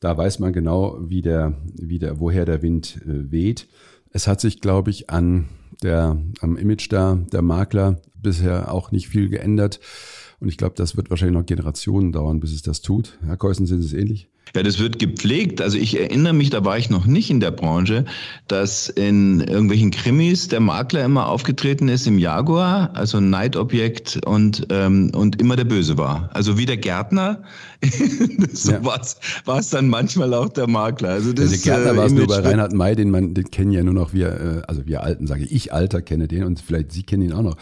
da 0.00 0.16
weiß 0.16 0.40
man 0.40 0.52
genau, 0.52 0.98
wie 1.00 1.22
der, 1.22 1.54
wie 1.74 1.98
der, 1.98 2.18
woher 2.18 2.44
der 2.44 2.62
Wind 2.62 3.00
äh, 3.02 3.30
weht. 3.30 3.68
Es 4.10 4.26
hat 4.26 4.40
sich, 4.40 4.60
glaube 4.60 4.90
ich, 4.90 5.10
an 5.10 5.48
der, 5.82 6.20
am 6.40 6.56
Image 6.56 6.90
da, 6.90 7.18
der 7.32 7.42
Makler 7.42 8.00
bisher 8.14 8.72
auch 8.72 8.90
nicht 8.92 9.08
viel 9.08 9.28
geändert. 9.28 9.80
Und 10.42 10.48
ich 10.48 10.56
glaube, 10.56 10.74
das 10.76 10.96
wird 10.96 11.08
wahrscheinlich 11.08 11.38
noch 11.38 11.46
Generationen 11.46 12.10
dauern, 12.10 12.40
bis 12.40 12.52
es 12.52 12.62
das 12.62 12.82
tut. 12.82 13.16
Herr 13.24 13.36
Keusen, 13.36 13.66
sind 13.66 13.80
Sie 13.82 13.96
ähnlich? 13.96 14.28
Ja, 14.56 14.62
das 14.64 14.80
wird 14.80 14.98
gepflegt. 14.98 15.62
Also 15.62 15.78
ich 15.78 15.98
erinnere 15.98 16.32
mich, 16.32 16.50
da 16.50 16.64
war 16.64 16.76
ich 16.76 16.90
noch 16.90 17.06
nicht 17.06 17.30
in 17.30 17.38
der 17.38 17.52
Branche, 17.52 18.04
dass 18.48 18.88
in 18.88 19.40
irgendwelchen 19.40 19.92
Krimis 19.92 20.48
der 20.48 20.58
Makler 20.58 21.04
immer 21.04 21.28
aufgetreten 21.28 21.88
ist 21.88 22.08
im 22.08 22.18
Jaguar, 22.18 22.90
also 22.94 23.18
ein 23.18 23.30
Neidobjekt 23.30 24.20
und, 24.26 24.66
ähm, 24.70 25.12
und 25.14 25.40
immer 25.40 25.54
der 25.54 25.64
Böse 25.64 25.96
war. 25.96 26.28
Also 26.34 26.58
wie 26.58 26.66
der 26.66 26.76
Gärtner, 26.76 27.44
so 28.52 28.72
ja. 28.72 28.84
war 28.84 29.58
es 29.58 29.70
dann 29.70 29.88
manchmal 29.88 30.34
auch 30.34 30.48
der 30.48 30.66
Makler. 30.66 31.10
Also 31.10 31.32
das, 31.32 31.50
der 31.50 31.58
Gärtner 31.58 31.92
äh, 31.92 31.96
war 31.96 32.06
es 32.06 32.12
nur 32.12 32.26
bei 32.26 32.40
Reinhard 32.40 32.74
May, 32.74 32.96
den 32.96 33.10
man 33.10 33.32
den 33.32 33.50
kennen 33.50 33.70
ja 33.70 33.82
nur 33.84 33.94
noch 33.94 34.12
wir, 34.12 34.28
äh, 34.28 34.62
also 34.66 34.86
wir 34.86 35.02
Alten, 35.02 35.28
sage 35.28 35.44
ich, 35.44 35.52
ich 35.52 35.72
Alter 35.72 36.02
kenne 36.02 36.26
den 36.28 36.42
und 36.42 36.60
vielleicht 36.60 36.92
Sie 36.92 37.04
kennen 37.04 37.22
ihn 37.22 37.32
auch 37.32 37.42
noch. 37.42 37.56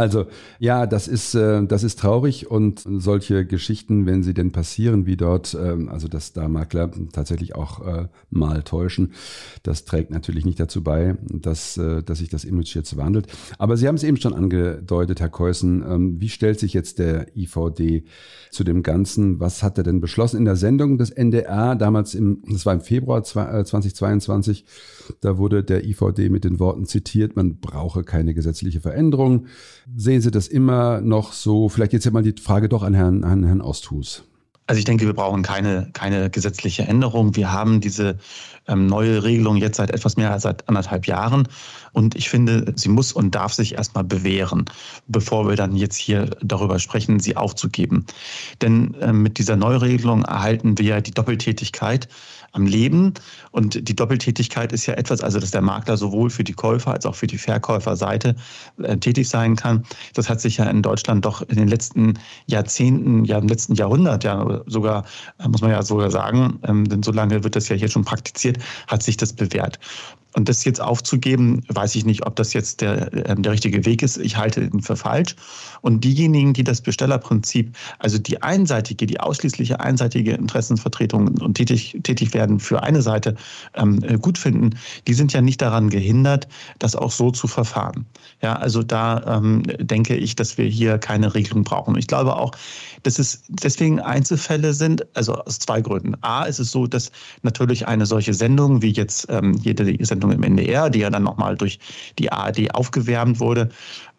Also 0.00 0.24
ja, 0.58 0.86
das 0.86 1.08
ist, 1.08 1.34
äh, 1.34 1.62
das 1.66 1.82
ist 1.82 1.98
traurig 1.98 2.50
und 2.50 2.82
solche 2.86 3.44
Geschichten, 3.44 4.06
wenn 4.06 4.22
sie 4.22 4.32
denn 4.32 4.50
passieren, 4.50 5.04
wie 5.04 5.18
dort, 5.18 5.54
ähm, 5.54 5.90
also 5.90 6.08
dass 6.08 6.32
da 6.32 6.48
Makler 6.48 6.90
tatsächlich 7.12 7.54
auch 7.54 7.86
äh, 7.86 8.08
mal 8.30 8.62
täuschen, 8.62 9.12
das 9.62 9.84
trägt 9.84 10.10
natürlich 10.10 10.46
nicht 10.46 10.58
dazu 10.58 10.82
bei, 10.82 11.18
dass, 11.28 11.76
äh, 11.76 12.02
dass 12.02 12.20
sich 12.20 12.30
das 12.30 12.44
Image 12.44 12.74
jetzt 12.74 12.96
wandelt. 12.96 13.26
Aber 13.58 13.76
Sie 13.76 13.86
haben 13.88 13.96
es 13.96 14.02
eben 14.02 14.16
schon 14.16 14.32
angedeutet, 14.32 15.20
Herr 15.20 15.28
Keusen, 15.28 15.84
ähm, 15.86 16.18
wie 16.18 16.30
stellt 16.30 16.60
sich 16.60 16.72
jetzt 16.72 16.98
der 16.98 17.36
IVD 17.36 18.04
zu 18.50 18.64
dem 18.64 18.82
Ganzen? 18.82 19.38
Was 19.38 19.62
hat 19.62 19.76
er 19.76 19.84
denn 19.84 20.00
beschlossen 20.00 20.38
in 20.38 20.46
der 20.46 20.56
Sendung 20.56 20.96
des 20.96 21.10
NDR 21.10 21.76
damals 21.76 22.14
im, 22.14 22.42
das 22.50 22.64
war 22.64 22.72
im 22.72 22.80
Februar 22.80 23.22
2022, 23.22 24.64
da 25.20 25.36
wurde 25.36 25.62
der 25.62 25.84
IVD 25.84 26.30
mit 26.30 26.44
den 26.44 26.58
Worten 26.58 26.86
zitiert, 26.86 27.36
man 27.36 27.58
brauche 27.60 28.02
keine 28.02 28.32
gesetzliche 28.32 28.80
Veränderung. 28.80 29.46
Sehen 29.96 30.20
Sie 30.20 30.30
das 30.30 30.48
immer 30.48 31.00
noch 31.00 31.32
so? 31.32 31.68
Vielleicht 31.68 31.92
jetzt 31.92 32.10
mal 32.12 32.22
die 32.22 32.40
Frage 32.40 32.68
doch 32.68 32.82
an 32.82 32.94
Herrn, 32.94 33.24
an 33.24 33.44
Herrn 33.44 33.60
Osthus. 33.60 34.24
Also 34.70 34.78
ich 34.78 34.84
denke, 34.84 35.04
wir 35.04 35.14
brauchen 35.14 35.42
keine, 35.42 35.90
keine 35.94 36.30
gesetzliche 36.30 36.84
Änderung. 36.84 37.34
Wir 37.34 37.52
haben 37.52 37.80
diese 37.80 38.18
ähm, 38.68 38.86
neue 38.86 39.24
Regelung 39.24 39.56
jetzt 39.56 39.78
seit 39.78 39.90
etwas 39.90 40.16
mehr 40.16 40.30
als 40.30 40.44
seit 40.44 40.68
anderthalb 40.68 41.08
Jahren. 41.08 41.48
Und 41.92 42.14
ich 42.14 42.28
finde, 42.28 42.72
sie 42.76 42.88
muss 42.88 43.12
und 43.12 43.34
darf 43.34 43.52
sich 43.52 43.74
erstmal 43.74 44.04
bewähren, 44.04 44.66
bevor 45.08 45.48
wir 45.48 45.56
dann 45.56 45.74
jetzt 45.74 45.96
hier 45.96 46.30
darüber 46.40 46.78
sprechen, 46.78 47.18
sie 47.18 47.36
aufzugeben. 47.36 48.06
Denn 48.62 48.94
äh, 49.00 49.12
mit 49.12 49.38
dieser 49.38 49.56
Neuregelung 49.56 50.22
erhalten 50.22 50.78
wir 50.78 50.84
ja 50.84 51.00
die 51.00 51.10
Doppeltätigkeit 51.10 52.06
am 52.52 52.66
Leben. 52.66 53.14
Und 53.50 53.88
die 53.88 53.96
Doppeltätigkeit 53.96 54.72
ist 54.72 54.86
ja 54.86 54.94
etwas, 54.94 55.20
also 55.20 55.38
dass 55.38 55.50
der 55.50 55.62
Makler 55.62 55.96
sowohl 55.96 56.30
für 56.30 56.44
die 56.44 56.52
Käufer 56.52 56.92
als 56.92 57.06
auch 57.06 57.14
für 57.14 57.26
die 57.26 57.38
Verkäuferseite 57.38 58.36
äh, 58.82 58.96
tätig 58.96 59.28
sein 59.28 59.56
kann. 59.56 59.84
Das 60.14 60.28
hat 60.28 60.40
sich 60.40 60.56
ja 60.58 60.64
in 60.64 60.82
Deutschland 60.82 61.24
doch 61.24 61.42
in 61.42 61.56
den 61.56 61.68
letzten 61.68 62.14
Jahrzehnten, 62.46 63.24
ja 63.24 63.38
im 63.38 63.48
letzten 63.48 63.74
Jahrhundert, 63.74 64.24
ja 64.24 64.62
sogar, 64.66 65.04
äh, 65.38 65.48
muss 65.48 65.60
man 65.60 65.70
ja 65.70 65.82
sogar 65.82 66.10
sagen, 66.10 66.58
ähm, 66.64 66.88
denn 66.88 67.02
so 67.02 67.12
lange 67.12 67.44
wird 67.44 67.56
das 67.56 67.68
ja 67.68 67.76
hier 67.76 67.88
schon 67.88 68.04
praktiziert, 68.04 68.58
hat 68.86 69.02
sich 69.02 69.16
das 69.16 69.32
bewährt. 69.32 69.78
Und 70.34 70.48
das 70.48 70.64
jetzt 70.64 70.80
aufzugeben, 70.80 71.62
weiß 71.68 71.96
ich 71.96 72.04
nicht, 72.04 72.26
ob 72.26 72.36
das 72.36 72.52
jetzt 72.52 72.80
der, 72.80 73.12
äh, 73.12 73.34
der 73.36 73.52
richtige 73.52 73.84
Weg 73.84 74.02
ist. 74.02 74.16
Ich 74.18 74.36
halte 74.36 74.62
ihn 74.62 74.80
für 74.80 74.96
falsch. 74.96 75.34
Und 75.80 76.04
diejenigen, 76.04 76.52
die 76.52 76.64
das 76.64 76.80
Bestellerprinzip, 76.80 77.76
also 77.98 78.18
die 78.18 78.40
einseitige, 78.42 79.06
die 79.06 79.18
ausschließliche 79.18 79.80
einseitige 79.80 80.32
Interessenvertretung 80.32 81.28
und 81.40 81.54
tätig, 81.54 81.98
tätig 82.02 82.32
werden 82.34 82.60
für 82.60 82.82
eine 82.82 83.02
Seite 83.02 83.34
ähm, 83.74 84.02
äh, 84.02 84.18
gut 84.18 84.38
finden, 84.38 84.70
die 85.06 85.14
sind 85.14 85.32
ja 85.32 85.40
nicht 85.40 85.60
daran 85.62 85.90
gehindert, 85.90 86.46
das 86.78 86.94
auch 86.94 87.10
so 87.10 87.30
zu 87.30 87.48
verfahren. 87.48 88.06
Ja, 88.42 88.54
also 88.54 88.82
da 88.82 89.38
ähm, 89.38 89.62
denke 89.78 90.14
ich, 90.14 90.36
dass 90.36 90.58
wir 90.58 90.66
hier 90.66 90.98
keine 90.98 91.34
Regelung 91.34 91.64
brauchen. 91.64 91.96
Ich 91.96 92.06
glaube 92.06 92.36
auch, 92.36 92.52
dass 93.02 93.18
es 93.18 93.44
deswegen 93.48 94.00
Einzelfälle 94.00 94.72
sind, 94.72 95.06
also 95.16 95.34
aus 95.34 95.58
zwei 95.58 95.80
Gründen. 95.80 96.16
A, 96.22 96.44
ist 96.44 96.58
es 96.58 96.70
so, 96.70 96.86
dass 96.86 97.10
natürlich 97.42 97.86
eine 97.86 98.06
solche 98.06 98.34
Sendung 98.34 98.82
wie 98.82 98.90
jetzt 98.92 99.26
ähm, 99.30 99.54
jede 99.62 100.04
Sendung 100.04 100.32
im 100.32 100.42
NDR, 100.42 100.90
die 100.90 101.00
ja 101.00 101.10
dann 101.10 101.22
nochmal 101.22 101.56
durch 101.56 101.78
die 102.18 102.30
ARD 102.30 102.74
aufgewärmt 102.74 103.40
wurde, 103.40 103.70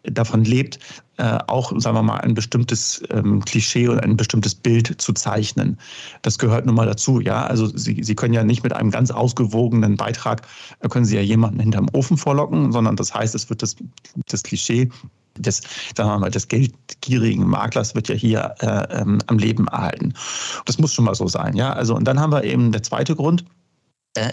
davon 0.04 0.44
lebt, 0.44 0.78
äh, 1.18 1.38
auch, 1.46 1.72
sagen 1.78 1.96
wir 1.96 2.02
mal, 2.02 2.18
ein 2.18 2.34
bestimmtes 2.34 3.02
ähm, 3.10 3.44
Klischee 3.44 3.88
und 3.88 4.00
ein 4.00 4.16
bestimmtes 4.16 4.54
Bild 4.54 5.00
zu 5.00 5.12
zeichnen. 5.12 5.78
Das 6.22 6.38
gehört 6.38 6.66
nun 6.66 6.74
mal 6.74 6.86
dazu, 6.86 7.20
ja. 7.20 7.44
Also 7.44 7.66
Sie, 7.76 8.02
Sie 8.02 8.14
können 8.14 8.34
ja 8.34 8.42
nicht 8.42 8.62
mit 8.62 8.72
einem 8.72 8.90
ganz 8.90 9.10
ausgewogenen 9.10 9.96
Beitrag, 9.96 10.42
äh, 10.80 10.88
können 10.88 11.04
Sie 11.04 11.16
ja 11.16 11.22
jemanden 11.22 11.60
hinterm 11.60 11.88
Ofen 11.92 12.16
vorlocken, 12.16 12.72
sondern 12.72 12.96
das 12.96 13.14
heißt, 13.14 13.34
es 13.34 13.48
wird 13.50 13.62
das, 13.62 13.76
das 14.26 14.42
Klischee 14.42 14.90
des, 15.36 15.62
sagen 15.96 16.10
wir 16.10 16.18
mal, 16.18 16.30
des 16.30 16.48
geldgierigen 16.48 17.46
Maklers 17.46 17.94
wird 17.94 18.08
ja 18.08 18.14
hier 18.14 18.54
äh, 18.60 19.00
ähm, 19.00 19.18
am 19.26 19.38
Leben 19.38 19.68
erhalten. 19.68 20.14
Das 20.66 20.78
muss 20.78 20.92
schon 20.92 21.04
mal 21.04 21.14
so 21.14 21.28
sein, 21.28 21.56
ja. 21.56 21.72
Also 21.72 21.94
und 21.94 22.04
dann 22.04 22.20
haben 22.20 22.32
wir 22.32 22.44
eben 22.44 22.72
der 22.72 22.82
zweite 22.82 23.16
Grund, 23.16 23.44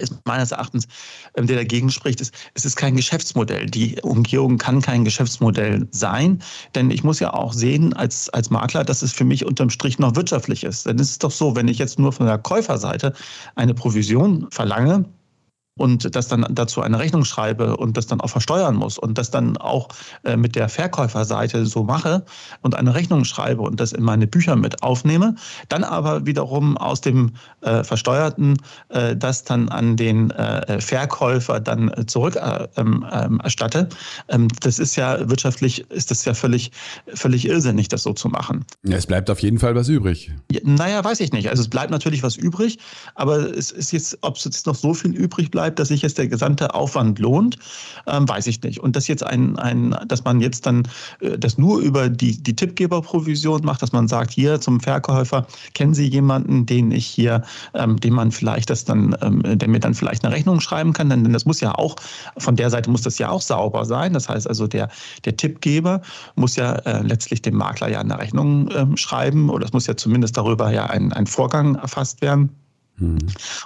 ist 0.02 0.14
meines 0.26 0.52
Erachtens, 0.52 0.88
ähm, 1.36 1.48
der 1.48 1.58
dagegen 1.58 1.90
spricht, 1.90 2.20
ist, 2.22 2.34
es 2.54 2.66
ist 2.66 2.76
kein 2.76 2.96
Geschäftsmodell. 2.96 3.66
Die 3.66 4.00
Umgehung 4.02 4.58
kann 4.58 4.82
kein 4.82 5.06
Geschäftsmodell 5.06 5.88
sein, 5.92 6.42
denn 6.76 6.92
ich 6.92 7.04
muss 7.04 7.20
ja 7.20 7.34
auch 7.34 7.54
sehen 7.54 7.94
als, 7.94 8.30
als 8.30 8.50
Makler, 8.50 8.84
dass 8.84 9.02
es 9.02 9.14
für 9.14 9.24
mich 9.24 9.46
unterm 9.46 9.70
Strich 9.70 9.98
noch 10.00 10.16
wirtschaftlich 10.16 10.64
ist. 10.64 10.86
Denn 10.86 11.00
es 11.00 11.12
ist 11.12 11.24
doch 11.24 11.32
so, 11.32 11.56
wenn 11.56 11.68
ich 11.68 11.78
jetzt 11.78 11.98
nur 11.98 12.12
von 12.12 12.26
der 12.26 12.38
Käuferseite 12.38 13.14
eine 13.56 13.74
Provision 13.74 14.48
verlange, 14.52 15.06
und 15.78 16.16
das 16.16 16.28
dann 16.28 16.46
dazu 16.50 16.82
eine 16.82 17.00
Rechnung 17.00 17.26
schreibe 17.26 17.78
und 17.78 17.98
das 17.98 18.08
dann 18.08 18.22
auch 18.22 18.30
versteuern 18.30 18.76
muss 18.76 18.98
und 18.98 19.18
das 19.18 19.32
dann 19.32 19.58
auch 19.58 19.90
äh, 20.24 20.36
mit 20.36 20.56
der 20.56 20.70
Verkäuferseite 20.70 21.66
so 21.66 21.84
mache 21.84 22.26
und 22.62 22.76
eine 22.76 22.94
Rechnung 22.94 23.24
schreibe 23.26 23.62
und 23.62 23.80
das 23.80 23.94
in 23.94 24.04
meine 24.04 24.28
Bücher 24.28 24.56
mit 24.56 24.84
aufnehme, 24.84 25.36
dann 25.70 25.84
aber 25.84 26.26
wiederum 26.26 26.78
aus 26.78 27.02
dem 27.02 27.32
äh, 27.62 27.84
Versteuerten 27.84 28.58
äh, 28.90 29.16
das 29.16 29.44
dann 29.44 29.70
an 29.70 29.96
den 29.96 30.32
äh, 30.32 30.82
Verkäufer 30.82 31.60
dann 31.60 31.92
zurück 32.08 32.36
äh, 32.36 32.68
ähm, 32.78 33.06
ähm, 33.12 33.40
erstatte. 33.42 33.90
Ähm, 34.28 34.48
das 34.62 34.80
ist 34.80 34.96
ja 34.96 35.30
wirtschaftlich, 35.30 35.90
ist 35.90 36.12
das 36.12 36.26
ja 36.26 36.34
völlig, 36.34 36.72
völlig 37.14 37.48
irrsinnig, 37.48 37.88
das 37.88 38.04
so 38.04 38.14
zu 38.14 38.28
machen. 38.30 38.66
Ja, 38.84 38.98
es 38.98 39.08
bleibt 39.08 39.30
auf 39.30 39.40
jeden 39.40 39.60
Fall 39.60 39.76
was 39.76 39.88
übrig. 39.88 40.32
Ja, 40.52 40.60
naja, 40.64 41.04
weiß 41.04 41.20
ich 41.22 41.32
nicht. 41.32 41.50
Also 41.50 41.62
es 41.62 41.70
bleibt 41.70 41.92
natürlich 41.92 42.24
was 42.24 42.36
übrig, 42.36 42.80
aber 43.16 43.38
es 43.38 43.72
ist 43.72 43.92
jetzt, 43.92 44.18
ob 44.22 44.36
es 44.36 44.46
jetzt 44.46 44.66
noch 44.66 44.76
so 44.76 44.94
viel 44.94 45.14
übrig 45.16 45.52
bleibt, 45.52 45.69
bleibt, 45.70 45.80
dass 45.80 45.90
sich 45.90 46.02
jetzt 46.02 46.18
der 46.18 46.28
gesamte 46.28 46.74
Aufwand 46.74 47.20
lohnt, 47.20 47.58
ähm, 48.08 48.28
weiß 48.28 48.48
ich 48.48 48.62
nicht. 48.64 48.80
Und 48.80 48.96
dass 48.96 49.08
jetzt 49.08 49.24
ein, 49.24 49.58
ein, 49.60 49.96
dass 50.08 50.24
man 50.24 50.42
jetzt 50.42 50.66
dann 50.66 50.88
äh, 51.22 51.38
das 51.38 51.58
nur 51.58 51.80
über 51.80 52.10
die, 52.10 52.42
die 52.42 52.56
Tippgeberprovision 52.56 53.62
macht, 53.64 53.82
dass 53.82 53.92
man 53.92 54.08
sagt, 54.08 54.32
hier 54.32 54.60
zum 54.60 54.80
Verkäufer, 54.80 55.46
kennen 55.74 55.94
Sie 55.94 56.08
jemanden, 56.08 56.66
den 56.66 56.92
ich 56.92 57.06
hier, 57.06 57.44
ähm, 57.74 57.98
dem 57.98 58.16
man 58.16 58.32
vielleicht 58.32 58.70
das 58.70 58.86
dann, 58.86 59.16
ähm, 59.22 59.42
der 59.44 59.68
mir 59.70 59.80
dann 59.80 59.94
vielleicht 59.94 60.26
eine 60.26 60.34
Rechnung 60.34 60.60
schreiben 60.60 60.94
kann, 60.94 61.10
denn, 61.10 61.24
denn 61.24 61.34
das 61.34 61.46
muss 61.46 61.62
ja 61.62 61.76
auch, 61.76 61.96
von 62.38 62.56
der 62.56 62.70
Seite 62.70 62.90
muss 62.90 63.04
das 63.04 63.18
ja 63.20 63.30
auch 63.30 63.42
sauber 63.42 63.86
sein. 63.86 64.14
Das 64.14 64.28
heißt 64.28 64.48
also, 64.48 64.68
der, 64.68 64.90
der 65.26 65.38
Tippgeber 65.38 66.02
muss 66.36 66.56
ja 66.56 66.74
äh, 66.86 67.02
letztlich 67.04 67.42
dem 67.42 67.56
Makler 67.56 67.90
ja 67.90 68.00
eine 68.00 68.18
Rechnung 68.18 68.70
ähm, 68.76 68.98
schreiben 68.98 69.50
oder 69.50 69.66
es 69.66 69.74
muss 69.74 69.88
ja 69.88 69.96
zumindest 69.96 70.38
darüber 70.38 70.72
ja 70.72 70.88
ein, 70.88 71.14
ein 71.14 71.28
Vorgang 71.28 71.76
erfasst 71.76 72.22
werden. 72.22 72.50
Mhm. 73.00 73.18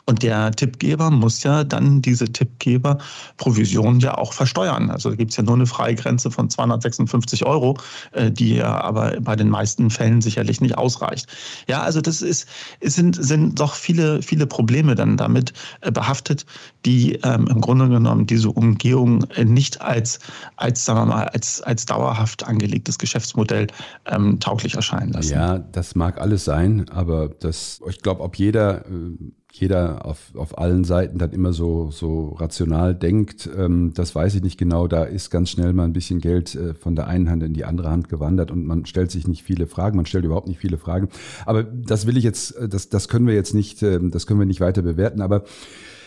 Und 0.06 0.24
der 0.24 0.52
Tippgeber 0.52 1.10
muss 1.12 1.44
ja 1.44 1.64
dann 1.64 2.02
diese 2.02 2.26
Tippgeberprovision 2.26 4.00
ja 4.00 4.18
auch 4.18 4.34
versteuern. 4.34 4.90
Also 4.90 5.10
da 5.10 5.16
gibt 5.16 5.32
es 5.32 5.38
ja 5.38 5.44
nur 5.44 5.56
eine 5.56 5.66
Freigrenze 5.66 6.32
von 6.32 6.50
256 6.50 7.46
Euro, 7.46 7.78
äh, 8.12 8.32
die 8.32 8.56
ja 8.56 8.82
aber 8.82 9.20
bei 9.20 9.36
den 9.36 9.50
meisten 9.50 9.90
Fällen 9.90 10.22
sicherlich 10.22 10.62
nicht 10.62 10.78
ausreicht. 10.78 11.28
Ja, 11.68 11.82
also 11.82 12.02
das 12.02 12.22
ist, 12.22 12.48
es 12.80 12.96
sind, 12.96 13.16
sind 13.24 13.60
doch 13.60 13.74
viele, 13.76 14.22
viele 14.22 14.48
Probleme 14.48 14.96
dann 14.96 15.18
damit 15.18 15.54
äh, 15.82 15.92
behaftet, 15.92 16.46
die 16.86 17.20
ähm, 17.24 17.48
im 17.48 17.62
Grunde 17.62 17.90
genommen 17.90 18.26
diese 18.26 18.50
Umgehung 18.50 19.26
nicht 19.44 19.82
als, 19.82 20.20
als, 20.56 20.86
sagen 20.86 21.00
wir 21.00 21.06
mal, 21.06 21.28
als, 21.30 21.62
als 21.62 21.86
dauerhaft 21.86 22.46
angelegtes 22.46 22.98
Geschäftsmodell 22.98 23.68
ähm, 24.06 24.40
tauglich 24.40 24.76
erscheinen 24.76 25.14
lassen. 25.14 25.34
Ja, 25.34 25.60
das 25.60 25.96
mag 25.96 26.20
alles 26.20 26.46
sein, 26.46 26.90
aber 26.90 27.30
das, 27.30 27.82
ich 27.90 28.02
glaube, 28.02 28.22
ob 28.22 28.38
jeder 28.38 28.86
äh, 28.86 29.18
jeder 29.56 30.04
auf, 30.08 30.34
auf 30.36 30.58
allen 30.58 30.84
Seiten 30.84 31.20
dann 31.20 31.32
immer 31.32 31.54
so, 31.54 31.92
so 31.92 32.30
rational 32.30 32.96
denkt, 32.96 33.48
ähm, 33.56 33.92
das 33.94 34.16
weiß 34.16 34.34
ich 34.34 34.42
nicht 34.42 34.58
genau. 34.58 34.88
Da 34.88 35.04
ist 35.04 35.30
ganz 35.30 35.52
schnell 35.52 35.74
mal 35.74 35.84
ein 35.84 35.94
bisschen 35.94 36.20
Geld 36.20 36.56
äh, 36.56 36.74
von 36.74 36.96
der 36.96 37.06
einen 37.06 37.30
Hand 37.30 37.44
in 37.44 37.54
die 37.54 37.64
andere 37.64 37.92
Hand 37.92 38.10
gewandert 38.10 38.50
und 38.50 38.66
man 38.66 38.88
stellt 38.88 39.12
sich 39.12 39.28
nicht 39.28 39.44
viele 39.44 39.68
Fragen, 39.68 39.96
man 39.96 40.08
stellt 40.08 40.26
überhaupt 40.26 40.48
nicht 40.48 40.60
viele 40.60 40.80
Fragen. 40.80 41.10
Aber 41.46 41.62
das 41.62 42.08
will 42.08 42.18
ich 42.18 42.24
jetzt, 42.24 42.56
äh, 42.58 42.68
das, 42.68 42.90
das 42.90 43.08
können 43.08 43.28
wir 43.28 43.36
jetzt 43.36 43.54
nicht, 43.54 43.84
äh, 43.84 44.00
das 44.02 44.26
können 44.26 44.40
wir 44.40 44.48
nicht 44.48 44.60
weiter 44.60 44.82
bewerten. 44.82 45.22
Aber 45.22 45.44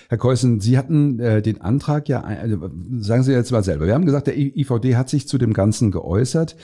Herr 0.09 0.19
Keusen, 0.19 0.61
Sie 0.61 0.79
hatten 0.79 1.19
äh, 1.19 1.43
den 1.43 1.61
Antrag 1.61 2.09
ja, 2.09 2.29
äh, 2.29 2.57
sagen 2.99 3.23
Sie 3.23 3.33
jetzt 3.33 3.51
mal 3.51 3.65
selber. 3.65 3.87
Wir 3.87 3.95
haben 3.95 4.07
gesagt, 4.07 4.29
der 4.29 4.37
IVD 4.37 4.97
hat 4.97 5.09
sich 5.09 5.27
zu 5.27 5.39
dem 5.39 5.53
Ganzen 5.53 5.91
geäußert. 5.91 6.57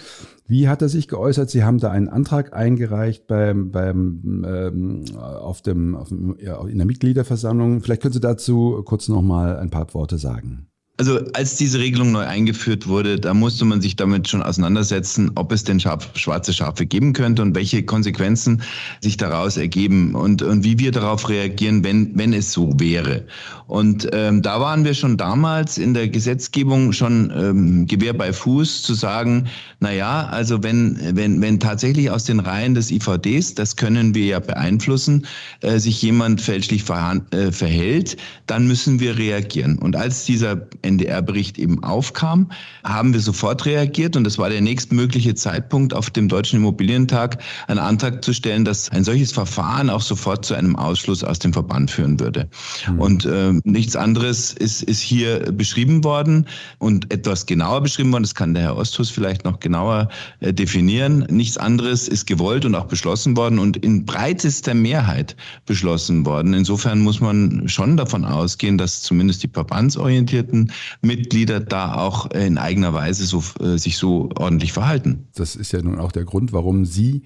Wie 0.47 0.69
hat 0.69 0.83
er 0.83 0.89
sich 0.89 1.09
geäußert? 1.09 1.51
Sie 1.51 1.65
haben 1.65 1.79
da 1.79 1.91
einen 1.91 2.09
Antrag 2.09 2.53
eingereicht 2.53 3.27
beim, 3.27 3.71
beim 3.71 4.45
ähm, 4.47 5.05
auf 5.17 5.63
dem, 5.63 5.95
auf 5.95 6.09
dem 6.09 6.37
ja, 6.41 6.61
in 6.67 6.79
der 6.79 6.87
Mitgliederversammlung. 6.87 7.81
Vielleicht 7.81 8.03
können 8.03 8.15
Sie 8.15 8.21
dazu 8.21 8.83
kurz 8.85 9.09
noch 9.09 9.23
mal 9.23 9.57
ein 9.57 9.71
paar 9.71 9.93
Worte 9.95 10.19
sagen. 10.19 10.69
Also 10.99 11.21
als 11.33 11.57
diese 11.57 11.79
Regelung 11.79 12.13
neu 12.13 12.27
eingeführt 12.27 12.87
wurde, 12.87 13.19
da 13.19 13.33
musste 13.33 13.65
man 13.65 13.81
sich 13.81 13.97
damit 13.97 14.29
schon 14.29 14.43
auseinandersetzen, 14.43 15.31
ob 15.37 15.51
es 15.51 15.65
denn 15.65 15.81
schwarze 15.81 16.53
Schafe 16.53 16.85
geben 16.85 17.15
könnte 17.15 17.41
und 17.41 17.55
welche 17.55 17.83
Konsequenzen 17.83 18.63
sich 19.01 19.17
daraus 19.17 19.57
ergeben 19.57 20.15
und, 20.15 20.43
und 20.43 20.65
wie 20.65 20.79
wir 20.79 20.93
darauf 20.93 21.31
reagieren, 21.31 21.83
wenn, 21.83 22.17
wenn 22.17 22.35
es 22.35 22.53
so 22.53 22.75
wäre. 22.79 23.25
Und 23.69 24.07
ähm, 24.13 24.43
da 24.43 24.61
waren 24.61 24.85
wir 24.85 24.93
schon 24.93 25.17
damals 25.17 25.79
in 25.79 25.95
der 25.95 26.09
Gesetzgebung 26.09 26.93
schon 26.93 27.33
ähm, 27.35 27.87
Gewehr 27.87 28.13
bei 28.13 28.31
Fuß 28.31 28.83
zu 28.83 28.93
sagen, 28.93 29.47
na 29.81 29.93
ja, 29.93 30.27
also 30.27 30.63
wenn, 30.63 30.99
wenn, 31.17 31.41
wenn 31.41 31.59
tatsächlich 31.59 32.11
aus 32.11 32.25
den 32.25 32.39
Reihen 32.39 32.75
des 32.75 32.91
IVDs, 32.91 33.55
das 33.55 33.77
können 33.77 34.15
wir 34.15 34.27
ja 34.27 34.41
beeinflussen, 34.41 35.27
äh, 35.63 35.79
sich 35.79 36.03
jemand 36.03 36.43
fälschlich 36.43 36.85
äh, 36.91 37.51
verhält, 37.51 38.19
dann 38.47 38.67
müssen 38.67 39.01
wir 39.01 39.17
reagieren. 39.17 39.79
Und 39.79 39.97
als 39.97 40.27
dieser 40.27 40.69
NDR-Bericht 40.93 41.59
eben 41.59 41.83
aufkam, 41.83 42.51
haben 42.85 43.13
wir 43.13 43.21
sofort 43.21 43.65
reagiert 43.67 44.17
und 44.17 44.25
das 44.25 44.39
war 44.39 44.51
der 44.51 44.61
nächstmögliche 44.61 45.35
Zeitpunkt 45.35 45.95
auf 45.95 46.11
dem 46.11 46.29
Deutschen 46.29 46.57
Immobilientag, 46.57 47.39
einen 47.69 47.79
Antrag 47.79 48.25
zu 48.25 48.33
stellen, 48.33 48.65
dass 48.65 48.91
ein 48.91 49.05
solches 49.05 49.33
Verfahren 49.33 49.91
auch 49.91 50.01
sofort 50.01 50.45
zu 50.45 50.55
einem 50.55 50.77
Ausschluss 50.77 51.25
aus 51.25 51.39
dem 51.39 51.53
Verband 51.53 51.91
führen 51.91 52.19
würde. 52.21 52.49
Mhm. 52.89 53.01
Und 53.01 53.25
äh, 53.25 53.53
nichts 53.65 53.97
anderes 53.97 54.53
ist, 54.53 54.83
ist 54.83 55.01
hier 55.01 55.53
beschrieben 55.53 56.05
worden 56.05 56.47
und 56.79 57.13
etwas 57.13 57.47
genauer 57.47 57.83
beschrieben 57.83 58.13
worden. 58.13 58.25
Das 58.25 58.35
kann 58.35 58.55
der 58.55 58.65
Herr 58.65 58.77
Osthus 58.77 59.11
vielleicht 59.11 59.45
noch 59.45 59.61
genauer 59.61 60.09
äh, 60.41 60.53
definieren. 60.53 61.27
Nichts 61.31 61.57
anderes 61.57 62.09
ist 62.09 62.27
gewollt 62.27 62.65
und 62.65 62.75
auch 62.75 62.87
beschlossen 62.87 63.37
worden 63.37 63.59
und 63.59 63.77
in 63.79 64.05
breitester 64.05 64.75
Mehrheit 64.75 65.37
beschlossen 65.67 66.27
worden. 66.27 66.55
Insofern 66.55 67.01
muss 67.01 67.21
man 67.21 67.69
schon 67.69 67.97
davon 67.97 68.25
ausgehen, 68.25 68.79
dass 68.79 69.03
zumindest 69.03 69.43
die 69.43 69.49
verbandsorientierten 69.49 70.72
Mitglieder 71.01 71.61
da 71.61 71.95
auch 71.95 72.31
in 72.31 72.59
eigener 72.59 72.95
Weise 72.95 73.25
so, 73.25 73.43
äh, 73.61 73.79
sich 73.79 73.97
so 73.97 74.31
ordentlich 74.37 74.73
verhalten. 74.73 75.29
Das 75.35 75.57
ist 75.57 75.73
ja 75.73 75.83
nun 75.83 75.99
auch 75.99 76.13
der 76.13 76.25
Grund, 76.25 76.53
warum 76.53 76.85
Sie 76.85 77.23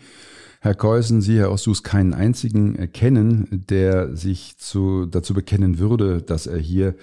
Herr 0.60 0.74
Keusen, 0.74 1.20
Sie, 1.20 1.38
Herr 1.38 1.52
Ostus, 1.52 1.82
keinen 1.82 2.12
einzigen 2.12 2.90
kennen, 2.92 3.64
der 3.68 4.16
sich 4.16 4.56
zu, 4.58 5.06
dazu 5.06 5.34
bekennen 5.34 5.78
würde, 5.78 6.22
dass 6.22 6.46
er 6.46 6.58
hier 6.58 6.96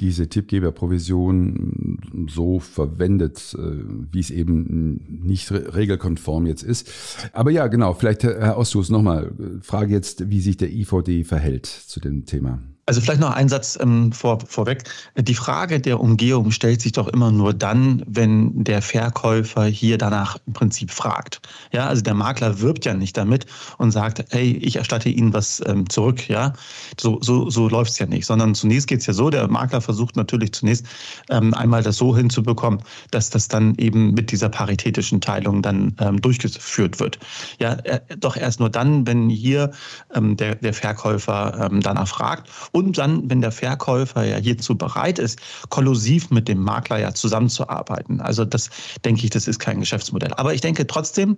diese 0.00 0.28
Tippgeberprovision 0.28 2.26
so 2.28 2.58
verwendet, 2.58 3.54
äh, 3.58 3.84
wie 4.10 4.20
es 4.20 4.30
eben 4.30 5.22
nicht 5.22 5.50
regelkonform 5.52 6.46
jetzt 6.46 6.62
ist. 6.62 6.90
Aber 7.32 7.50
ja, 7.50 7.66
genau, 7.68 7.94
vielleicht 7.94 8.24
Herr 8.24 8.56
Ostus 8.56 8.88
nochmal, 8.88 9.32
Frage 9.62 9.92
jetzt, 9.92 10.30
wie 10.30 10.40
sich 10.40 10.56
der 10.56 10.72
IVD 10.72 11.24
verhält 11.24 11.66
zu 11.66 12.00
dem 12.00 12.24
Thema. 12.24 12.62
Also 12.90 13.00
vielleicht 13.00 13.20
noch 13.20 13.30
ein 13.30 13.48
Satz 13.48 13.78
ähm, 13.80 14.10
vor, 14.10 14.40
vorweg. 14.48 14.82
Die 15.16 15.36
Frage 15.36 15.78
der 15.78 16.00
Umgehung 16.00 16.50
stellt 16.50 16.80
sich 16.80 16.90
doch 16.90 17.06
immer 17.06 17.30
nur 17.30 17.54
dann, 17.54 18.02
wenn 18.04 18.64
der 18.64 18.82
Verkäufer 18.82 19.64
hier 19.66 19.96
danach 19.96 20.38
im 20.48 20.54
Prinzip 20.54 20.90
fragt. 20.90 21.40
Ja, 21.70 21.86
also 21.86 22.02
der 22.02 22.14
Makler 22.14 22.60
wirbt 22.60 22.84
ja 22.84 22.94
nicht 22.94 23.16
damit 23.16 23.46
und 23.78 23.92
sagt, 23.92 24.24
hey, 24.30 24.56
ich 24.60 24.74
erstatte 24.74 25.08
Ihnen 25.08 25.32
was 25.32 25.62
ähm, 25.66 25.88
zurück. 25.88 26.28
Ja, 26.28 26.52
so, 26.98 27.20
so, 27.22 27.48
so 27.48 27.68
läuft 27.68 27.92
es 27.92 28.00
ja 28.00 28.06
nicht, 28.06 28.26
sondern 28.26 28.56
zunächst 28.56 28.88
geht 28.88 28.98
es 28.98 29.06
ja 29.06 29.12
so, 29.12 29.30
der 29.30 29.46
Makler 29.46 29.80
versucht 29.80 30.16
natürlich 30.16 30.50
zunächst 30.50 30.84
ähm, 31.28 31.54
einmal 31.54 31.84
das 31.84 31.96
so 31.96 32.16
hinzubekommen, 32.16 32.82
dass 33.12 33.30
das 33.30 33.46
dann 33.46 33.76
eben 33.76 34.14
mit 34.14 34.32
dieser 34.32 34.48
paritätischen 34.48 35.20
Teilung 35.20 35.62
dann 35.62 35.94
ähm, 36.00 36.20
durchgeführt 36.20 36.98
wird. 36.98 37.20
Ja, 37.60 37.74
äh, 37.84 38.00
doch 38.18 38.36
erst 38.36 38.58
nur 38.58 38.68
dann, 38.68 39.06
wenn 39.06 39.28
hier 39.28 39.70
ähm, 40.12 40.36
der, 40.36 40.56
der 40.56 40.74
Verkäufer 40.74 41.70
ähm, 41.70 41.80
danach 41.82 42.08
fragt 42.08 42.48
dann, 42.82 43.28
wenn 43.28 43.40
der 43.40 43.52
Verkäufer 43.52 44.24
ja 44.24 44.36
hierzu 44.36 44.76
bereit 44.76 45.18
ist, 45.18 45.38
kollusiv 45.68 46.30
mit 46.30 46.48
dem 46.48 46.62
Makler 46.62 46.98
ja 46.98 47.14
zusammenzuarbeiten. 47.14 48.20
Also 48.20 48.44
das 48.44 48.70
denke 49.04 49.24
ich, 49.24 49.30
das 49.30 49.46
ist 49.46 49.58
kein 49.58 49.80
Geschäftsmodell. 49.80 50.32
Aber 50.34 50.54
ich 50.54 50.60
denke 50.60 50.86
trotzdem, 50.86 51.36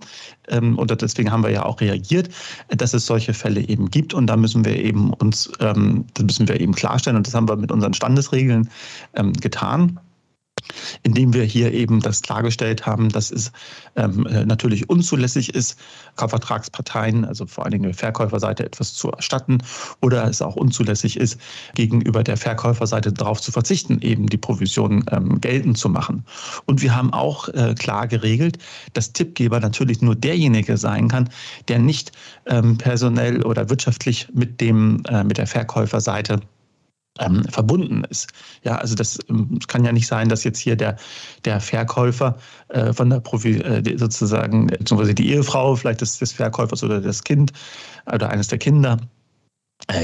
ähm, 0.48 0.78
und 0.78 0.90
deswegen 1.02 1.31
haben 1.31 1.42
wir 1.42 1.50
ja 1.50 1.64
auch 1.64 1.81
reagiert, 1.81 2.28
dass 2.68 2.94
es 2.94 3.07
solche 3.07 3.35
Fälle 3.35 3.61
eben 3.61 3.90
gibt 3.90 4.14
und 4.14 4.26
da 4.26 4.37
müssen 4.37 4.64
wir 4.64 4.76
eben 4.76 5.12
uns, 5.14 5.50
ähm, 5.61 6.07
das 6.14 6.24
müssen 6.24 6.48
wir 6.48 6.61
eben 6.61 6.74
klarstellen 6.74 7.16
und 7.16 7.26
das 7.26 7.35
haben 7.35 7.48
wir 7.48 7.57
mit 7.57 7.72
unseren 7.72 7.94
Standesregeln 7.94 8.70
ähm, 9.14 9.33
getan 9.35 9.98
indem 11.03 11.35
wir 11.35 11.44
hier 11.44 11.72
eben 11.72 12.01
das 12.01 12.22
klargestellt 12.22 12.87
haben, 12.87 13.09
dass 13.09 13.31
es 13.31 13.53
ähm, 13.96 14.27
äh, 14.27 14.44
natürlich 14.44 14.88
unzulässig 14.88 15.55
ist, 15.55 15.79
Kaufvertragsparteien, 16.16 17.25
also 17.25 17.46
vor 17.46 17.64
allen 17.64 17.72
Dingen 17.72 17.85
der 17.85 17.94
Verkäuferseite 17.94 18.64
etwas 18.64 18.94
zu 18.94 19.11
erstatten 19.11 19.59
oder 20.01 20.25
es 20.29 20.42
auch 20.42 20.57
unzulässig 20.57 21.16
ist, 21.16 21.38
gegenüber 21.75 22.22
der 22.22 22.37
Verkäuferseite 22.37 23.12
darauf 23.12 23.40
zu 23.40 23.53
verzichten, 23.53 24.01
eben 24.03 24.27
die 24.27 24.37
Provision 24.37 25.05
ähm, 25.11 25.40
geltend 25.40 25.79
zu 25.79 25.88
machen. 25.88 26.25
Und 26.66 26.83
wir 26.83 26.94
haben 26.94 27.12
auch 27.12 27.48
äh, 27.48 27.75
klar 27.79 28.07
geregelt, 28.07 28.59
dass 28.92 29.12
Tippgeber 29.12 29.61
natürlich 29.61 30.03
nur 30.03 30.14
derjenige 30.14 30.77
sein 30.77 31.09
kann, 31.09 31.31
der 31.68 31.79
nicht 31.79 32.12
ähm, 32.46 32.79
personell 32.79 33.42
oder 33.42 33.70
wirtschaftlich 33.70 34.29
mit 34.35 34.61
dem 34.61 35.03
äh, 35.09 35.25
mit 35.25 35.38
der 35.38 35.46
Verkäuferseite 35.46 36.40
ähm, 37.18 37.44
verbunden 37.44 38.05
ist. 38.05 38.29
Ja, 38.62 38.77
also 38.77 38.94
das 38.94 39.18
ähm, 39.29 39.59
kann 39.68 39.85
ja 39.85 39.92
nicht 39.92 40.07
sein, 40.07 40.29
dass 40.29 40.44
jetzt 40.44 40.59
hier 40.59 40.77
der, 40.77 40.96
der 41.44 41.61
Verkäufer 41.61 42.37
äh, 42.68 42.92
von 42.92 43.11
der 43.11 43.20
Profi, 43.20 43.59
äh, 43.59 43.98
sozusagen, 43.98 44.68
beziehungsweise 44.68 45.14
die 45.14 45.31
Ehefrau, 45.31 45.77
vielleicht 45.77 46.01
des, 46.01 46.18
des 46.18 46.33
Verkäufers 46.33 46.83
oder 46.83 47.01
das 47.01 47.22
Kind 47.22 47.53
oder 48.12 48.31
eines 48.31 48.48
der 48.48 48.59
Kinder, 48.59 48.98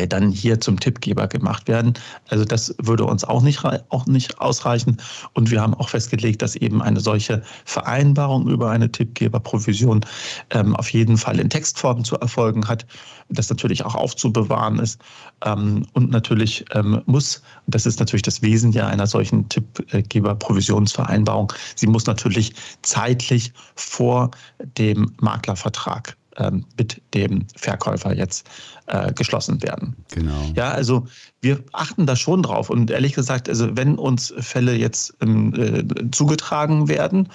dann 0.08 0.30
hier 0.30 0.60
zum 0.60 0.78
Tippgeber 0.78 1.28
gemacht 1.28 1.68
werden. 1.68 1.94
Also 2.28 2.44
das 2.44 2.74
würde 2.82 3.04
uns 3.04 3.24
auch 3.24 3.42
nicht, 3.42 3.64
auch 3.64 4.06
nicht 4.06 4.40
ausreichen. 4.40 4.98
Und 5.34 5.50
wir 5.50 5.62
haben 5.62 5.74
auch 5.74 5.88
festgelegt, 5.88 6.42
dass 6.42 6.56
eben 6.56 6.82
eine 6.82 7.00
solche 7.00 7.42
Vereinbarung 7.64 8.48
über 8.48 8.70
eine 8.70 8.90
Tippgeberprovision 8.90 10.04
ähm, 10.50 10.76
auf 10.76 10.92
jeden 10.92 11.16
Fall 11.16 11.38
in 11.38 11.48
Textform 11.48 12.04
zu 12.04 12.16
erfolgen 12.16 12.68
hat, 12.68 12.86
das 13.28 13.50
natürlich 13.50 13.84
auch 13.84 13.94
aufzubewahren 13.94 14.78
ist. 14.78 15.00
Ähm, 15.44 15.86
und 15.92 16.10
natürlich 16.10 16.64
ähm, 16.74 17.02
muss, 17.06 17.42
das 17.66 17.86
ist 17.86 18.00
natürlich 18.00 18.22
das 18.22 18.42
Wesen 18.42 18.72
ja 18.72 18.88
einer 18.88 19.06
solchen 19.06 19.48
Tippgeberprovisionsvereinbarung, 19.48 21.52
sie 21.76 21.86
muss 21.86 22.06
natürlich 22.06 22.54
zeitlich 22.82 23.52
vor 23.74 24.30
dem 24.76 25.12
Maklervertrag 25.20 26.17
ähm, 26.38 26.64
mit 26.76 27.02
dem 27.14 27.46
Verkäufer 27.56 28.14
jetzt 28.14 28.48
äh, 28.86 29.12
geschlossen 29.12 29.62
werden. 29.62 29.96
Genau. 30.10 30.50
Ja, 30.54 30.70
also 30.70 31.06
wir 31.40 31.62
achten 31.72 32.06
da 32.06 32.16
schon 32.16 32.42
drauf. 32.42 32.70
Und 32.70 32.90
ehrlich 32.90 33.14
gesagt, 33.14 33.48
also 33.48 33.76
wenn 33.76 33.96
uns 33.96 34.34
Fälle 34.38 34.74
jetzt 34.74 35.14
ähm, 35.20 35.54
äh, 35.54 36.10
zugetragen 36.10 36.88
werden, 36.88 37.28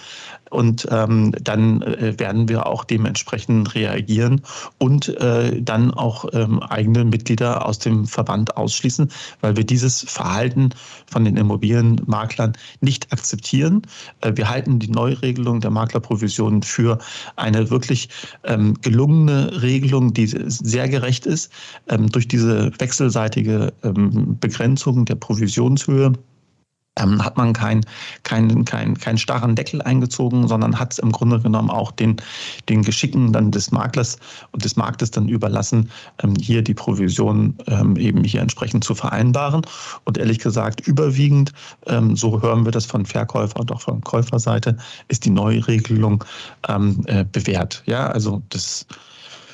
und 0.54 0.88
ähm, 0.92 1.34
dann 1.42 1.82
äh, 1.82 2.18
werden 2.20 2.48
wir 2.48 2.68
auch 2.68 2.84
dementsprechend 2.84 3.74
reagieren 3.76 4.42
und 4.78 5.10
äh, 5.20 5.60
dann 5.62 5.92
auch 5.92 6.26
ähm, 6.34 6.62
eigene 6.62 7.04
Mitglieder 7.06 7.66
aus 7.66 7.80
dem 7.80 8.06
Verband 8.06 8.56
ausschließen, 8.56 9.10
weil 9.42 9.58
wir 9.58 9.64
dieses 9.64 10.02
Verhalten 10.02 10.70
von 11.08 11.26
den 11.26 11.38
Immobilienmaklern 11.38 12.54
nicht 12.82 13.12
akzeptieren. 13.12 13.82
Äh, 14.22 14.34
wir 14.36 14.48
halten 14.48 14.78
die 14.78 14.90
Neuregelung 14.90 15.60
der 15.60 15.72
Maklerprovision 15.72 16.62
für 16.62 17.00
eine 17.36 17.72
wirklich 17.72 18.10
ähm, 18.44 18.76
gelungene 18.82 19.62
Regelung, 19.62 20.14
die 20.14 20.28
sehr 20.28 20.88
gerecht 20.88 21.26
ist, 21.26 21.52
ähm, 21.90 22.12
durch 22.12 22.28
diese 22.28 22.72
wechselseitige 22.78 23.74
ähm, 23.96 24.38
Begrenzung 24.40 25.06
der 25.06 25.16
Provisionshöhe 25.16 26.14
ähm, 27.00 27.24
hat 27.24 27.38
man 27.38 27.54
keinen 27.54 27.84
kein, 28.22 28.66
kein, 28.66 28.98
kein 28.98 29.18
starren 29.18 29.56
Deckel 29.56 29.82
eingezogen, 29.82 30.48
sondern 30.48 30.78
hat 30.78 31.00
im 31.00 31.12
Grunde 31.12 31.40
genommen 31.40 31.72
auch 31.72 31.92
den, 31.92 32.18
den 32.70 32.84
Geschicken 32.84 33.34
dann 33.34 33.50
des 33.50 33.72
Maklers 33.72 34.18
und 34.52 34.64
des 34.64 34.76
Marktes 34.76 35.10
dann 35.10 35.28
überlassen, 35.28 35.90
ähm, 36.22 36.36
hier 36.40 36.62
die 36.62 36.76
Provision 36.76 37.58
eben 37.98 38.24
hier 38.24 38.42
entsprechend 38.42 38.84
zu 38.84 38.94
vereinbaren. 38.94 39.66
Und 40.06 40.18
ehrlich 40.18 40.40
gesagt, 40.40 40.82
überwiegend, 40.88 41.52
so 42.14 42.42
hören 42.42 42.66
wir 42.66 42.72
das 42.72 42.86
von 42.86 43.06
Verkäufer 43.06 43.60
und 43.60 43.72
auch 43.72 43.82
von 43.82 44.02
Käuferseite, 44.02 44.78
ist 45.08 45.26
die 45.26 45.30
Neuregelung 45.30 46.24
äh, 46.68 47.26
bewährt. 47.32 47.84
Ja, 47.86 48.08
also 48.08 48.42
das 48.50 48.86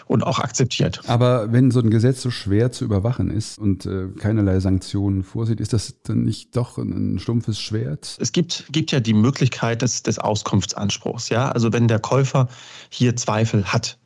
und 0.10 0.24
auch 0.24 0.40
akzeptiert. 0.40 1.02
Aber 1.06 1.54
wenn 1.54 1.70
so 1.70 1.80
ein 1.80 1.92
Gesetz 1.92 2.24
so 2.24 2.32
schwer 2.32 2.72
zu 2.72 2.84
überwachen 2.84 3.30
ist 3.30 3.60
und 3.60 3.86
äh, 3.86 4.08
keinerlei 4.18 4.60
Sanktionen 4.60 5.24
vorsieht, 5.24 5.60
ist 5.60 5.72
das 5.72 6.02
dann 6.02 6.24
nicht 6.24 6.58
doch 6.58 6.80
ein, 6.80 7.14
ein 7.14 7.20
stumpfes 7.20 7.60
Schwert? 7.60 8.18
Es 8.20 8.32
gibt, 8.32 8.66
gibt 8.72 8.92
ja 8.92 9.02
die 9.02 9.14
Möglichkeit 9.14 9.84
des, 9.84 10.02
des 10.02 10.18
Auskunftsanspruchs. 10.18 11.30
Ja? 11.30 11.52
Also 11.52 11.74
wenn 11.74 11.88
der 11.88 12.00
Käufer 12.00 12.48
hier 12.90 13.16
Zweifel 13.16 13.66
hat, 13.66 13.99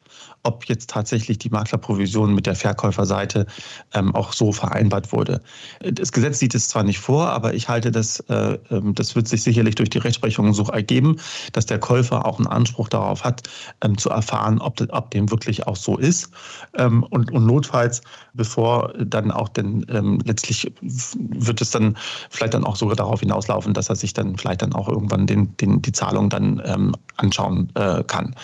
ob 0.44 0.66
jetzt 0.66 0.90
tatsächlich 0.90 1.38
die 1.38 1.50
Maklerprovision 1.50 2.36
mit 2.36 2.46
der 2.46 2.56
Verkäuferseite 2.56 3.46
ähm, 3.94 4.14
auch 4.14 4.34
so 4.34 4.52
vereinbart 4.52 5.12
wurde. 5.12 5.42
Das 5.80 6.12
Gesetz 6.12 6.40
sieht 6.40 6.54
es 6.54 6.68
zwar 6.68 6.84
nicht 6.84 7.00
vor, 7.00 7.30
aber 7.30 7.54
ich 7.54 7.70
halte 7.70 7.92
das, 7.92 8.20
äh, 8.22 8.58
ähm, 8.70 8.94
das 8.94 9.16
wird 9.16 9.28
sich 9.28 9.42
sicherlich 9.42 9.76
durch 9.76 9.90
die 9.90 10.00
Rechtsprechung 10.00 10.54
so 10.54 10.64
ergeben, 10.64 11.18
dass 11.54 11.66
der 11.66 11.80
Käufer 11.80 12.26
auch 12.26 12.38
einen 12.38 12.48
Anspruch 12.48 12.90
darauf 12.90 13.24
hat, 13.24 13.44
ähm, 13.82 13.98
zu 13.98 14.10
erfahren, 14.10 14.60
ob, 14.60 14.82
ob 14.90 15.12
dem 15.12 15.32
wirklich 15.32 15.66
auch 15.66 15.78
so 15.78 15.98
ist. 15.98 16.30
Ähm, 16.78 17.04
und, 17.04 17.32
und 17.32 17.46
notfalls, 17.46 18.02
bevor 18.34 18.94
dann 18.98 19.32
auch 19.32 19.50
denn 19.50 19.86
ähm, 19.90 20.20
letztlich 20.26 20.74
wird 20.82 21.62
es 21.62 21.72
dann 21.72 21.98
vielleicht 22.30 22.54
dann 22.54 22.66
auch 22.66 22.76
sogar 22.76 22.96
darauf 22.96 23.22
hinauslaufen, 23.22 23.74
dass 23.74 23.90
er 23.90 23.96
sich 23.96 24.14
dann 24.14 24.38
vielleicht 24.38 24.62
dann 24.62 24.74
auch 24.74 24.90
irgendwann 24.90 25.26
den, 25.26 25.56
den, 25.58 25.82
die 25.82 25.92
Zahlung 25.92 26.30
dann 26.30 26.62
ähm, 26.66 26.96
anschauen 27.18 27.70
äh, 27.76 28.04
kann. 28.04 28.36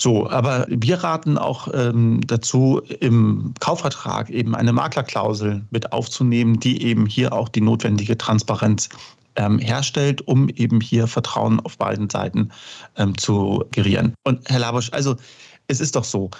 So, 0.00 0.30
aber 0.30 0.64
wir 0.70 1.04
raten 1.04 1.36
auch 1.36 1.68
ähm, 1.74 2.22
dazu, 2.26 2.80
im 3.00 3.52
Kaufvertrag 3.60 4.30
eben 4.30 4.54
eine 4.54 4.72
Maklerklausel 4.72 5.62
mit 5.70 5.92
aufzunehmen, 5.92 6.58
die 6.58 6.82
eben 6.82 7.04
hier 7.04 7.34
auch 7.34 7.50
die 7.50 7.60
notwendige 7.60 8.16
Transparenz 8.16 8.88
ähm, 9.36 9.58
herstellt, 9.58 10.26
um 10.26 10.48
eben 10.48 10.80
hier 10.80 11.06
Vertrauen 11.06 11.60
auf 11.60 11.76
beiden 11.76 12.08
Seiten 12.08 12.50
ähm, 12.96 13.16
zu 13.18 13.62
gerieren. 13.72 14.14
Und 14.24 14.48
Herr 14.48 14.60
Labusch, 14.60 14.88
also 14.92 15.16
es 15.68 15.80
ist 15.80 15.94
doch 15.94 16.04
so, 16.04 16.30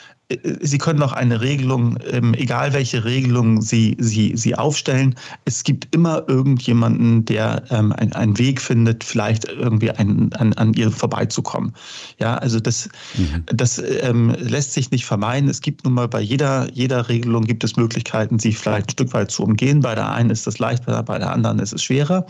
Sie 0.61 0.79
können 0.79 1.01
doch 1.01 1.12
eine 1.12 1.40
Regelung, 1.40 1.99
ähm, 2.09 2.35
egal 2.35 2.73
welche 2.73 3.05
Regelung 3.05 3.62
Sie, 3.62 3.97
Sie, 3.99 4.33
Sie 4.37 4.55
aufstellen, 4.55 5.16
es 5.45 5.64
gibt 5.64 5.93
immer 5.93 6.23
irgendjemanden, 6.29 7.25
der 7.25 7.64
ähm, 7.71 7.93
einen 7.93 8.38
Weg 8.38 8.61
findet, 8.61 9.03
vielleicht 9.03 9.47
irgendwie 9.47 9.90
an, 9.90 10.31
an, 10.38 10.53
an 10.53 10.73
ihr 10.75 10.93
vorbeizukommen. 10.93 11.73
Ja, 12.21 12.37
also 12.37 12.61
das, 12.61 12.88
mhm. 13.16 13.43
das 13.47 13.79
ähm, 13.79 14.31
lässt 14.38 14.73
sich 14.75 14.93
nicht 14.93 15.05
vermeiden. 15.05 15.49
Es 15.49 15.61
gibt 15.62 15.85
nun 15.85 15.95
mal 15.95 16.07
bei 16.07 16.21
jeder, 16.21 16.69
jeder 16.73 17.09
Regelung 17.09 17.45
gibt 17.45 17.64
es 17.64 17.77
Möglichkeiten, 17.77 18.38
sie 18.38 18.53
vielleicht 18.53 18.88
ein 18.88 18.93
Stück 18.93 19.12
weit 19.12 19.33
zu 19.33 19.43
umgehen. 19.43 19.81
Bei 19.81 19.97
der 19.97 20.12
einen 20.12 20.31
ist 20.31 20.47
das 20.47 20.61
leichter, 20.61 21.03
bei 21.03 21.19
der 21.19 21.33
anderen 21.33 21.59
ist 21.59 21.73
es 21.73 21.83
schwerer. 21.83 22.25